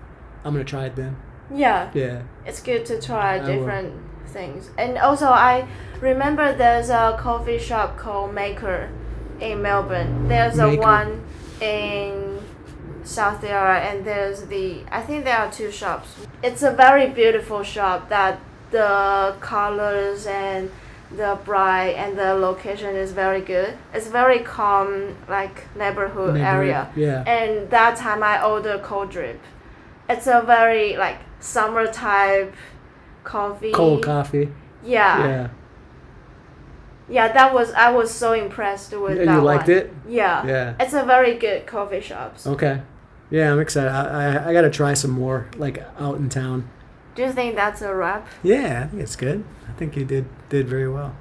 I'm 0.48 0.54
to 0.56 0.64
try 0.64 0.86
it 0.86 0.96
then. 0.96 1.16
Yeah, 1.54 1.90
Yeah. 1.94 2.22
it's 2.46 2.62
good 2.62 2.86
to 2.88 3.02
try 3.02 3.36
I 3.36 3.40
will. 3.40 3.48
different 3.48 3.94
things. 4.28 4.70
And 4.78 4.98
also, 4.98 5.28
I 5.28 5.68
remember 6.02 6.54
there's 6.54 6.90
a 6.90 7.16
coffee 7.20 7.60
shop 7.60 7.98
called 7.98 8.34
Maker 8.34 8.90
in 9.40 9.62
Melbourne. 9.62 10.28
There's 10.28 10.58
a 10.60 10.76
one 10.76 11.24
in 11.62 12.40
South 13.04 13.44
Yarra, 13.44 13.80
and 13.80 14.04
there's 14.06 14.44
the 14.44 14.82
I 14.92 15.02
think 15.02 15.24
there 15.26 15.38
are 15.38 15.52
two 15.52 15.72
shops. 15.72 16.10
It's 16.44 16.64
a 16.64 16.72
very 16.72 17.08
beautiful 17.08 17.64
shop 17.64 18.10
that 18.10 18.40
the 18.72 19.36
colors 19.40 20.26
and 20.28 20.70
the 21.16 21.38
bright 21.46 21.92
and 21.96 22.18
the 22.18 22.34
location 22.34 22.94
is 22.96 23.14
very 23.14 23.40
good. 23.40 23.74
It's 23.94 24.08
very 24.08 24.40
calm, 24.40 25.16
like 25.30 25.74
neighborhood, 25.78 26.36
area. 26.38 26.90
Yeah. 26.98 27.24
And 27.26 27.70
that 27.70 27.96
time 27.98 28.22
I 28.24 28.44
ordered 28.44 28.84
cold 28.84 29.10
drip. 29.12 29.40
It's 30.10 30.28
a 30.28 30.42
very 30.46 30.96
like 30.98 31.18
summer 31.40 31.88
type 31.88 32.54
coffee. 33.24 33.72
Cold 33.72 34.04
coffee. 34.04 34.50
Yeah. 34.84 35.28
Yeah. 35.28 35.50
Yeah, 37.10 37.32
that 37.32 37.54
was 37.54 37.72
I 37.72 37.92
was 37.92 38.12
so 38.12 38.34
impressed 38.34 38.92
with 38.98 39.18
Yeah, 39.18 39.26
that 39.26 39.34
you 39.36 39.42
liked 39.42 39.68
one. 39.68 39.78
it? 39.78 39.94
Yeah. 40.08 40.46
Yeah. 40.46 40.76
It's 40.80 40.94
a 40.94 41.04
very 41.04 41.36
good 41.36 41.66
coffee 41.66 42.02
shops. 42.02 42.46
Okay. 42.46 42.82
Yeah, 43.30 43.52
I'm 43.52 43.60
excited. 43.60 43.92
I, 43.92 44.36
I, 44.36 44.50
I 44.50 44.54
got 44.54 44.62
to 44.62 44.70
try 44.70 44.94
some 44.94 45.12
more, 45.12 45.50
like 45.58 45.84
out 46.00 46.16
in 46.18 46.30
town. 46.30 46.70
Do 47.16 47.24
you 47.24 47.32
think 47.34 47.56
that's 47.56 47.82
a 47.82 47.94
wrap? 47.94 48.28
Yeah, 48.44 48.84
I 48.84 48.88
think 48.88 49.02
it's 49.02 49.16
good. 49.16 49.44
I 49.68 49.72
think 49.74 49.96
you 49.98 50.06
did 50.06 50.26
did 50.50 50.68
very 50.68 50.88
well. 50.90 51.16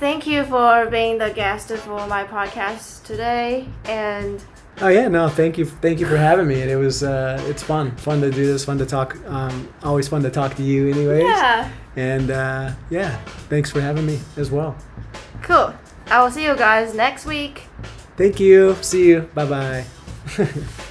Thank 0.00 0.26
you 0.26 0.44
for 0.44 0.86
being 0.90 1.18
the 1.18 1.30
guest 1.30 1.70
for 1.72 2.06
my 2.06 2.24
podcast 2.24 3.04
today. 3.04 3.68
And 3.84 4.42
Oh 4.80 4.88
yeah, 4.88 5.08
no, 5.08 5.28
thank 5.28 5.58
you, 5.58 5.64
thank 5.64 5.98
you 5.98 6.06
for 6.06 6.16
having 6.16 6.46
me. 6.46 6.60
And 6.62 6.70
it 6.70 6.76
was, 6.76 7.02
uh, 7.02 7.42
it's 7.48 7.62
fun, 7.62 7.90
fun 7.96 8.20
to 8.20 8.30
do 8.30 8.46
this, 8.46 8.64
fun 8.64 8.78
to 8.78 8.86
talk. 8.86 9.16
Um, 9.26 9.68
always 9.82 10.06
fun 10.08 10.22
to 10.22 10.30
talk 10.30 10.54
to 10.56 10.62
you, 10.62 10.88
anyways. 10.90 11.22
yeah, 11.24 11.68
And 11.96 12.30
uh, 12.30 12.72
yeah, 12.90 13.16
thanks 13.48 13.70
for 13.70 13.80
having 13.80 14.06
me 14.06 14.20
as 14.36 14.50
well. 14.50 14.76
cool. 15.42 15.74
I 16.10 16.22
will 16.22 16.30
see 16.30 16.44
you 16.44 16.56
guys 16.56 16.94
next 16.94 17.26
week. 17.26 17.64
Thank 18.16 18.40
you. 18.40 18.76
See 18.80 19.08
you. 19.08 19.22
Bye 19.34 19.46
bye. 19.46 19.84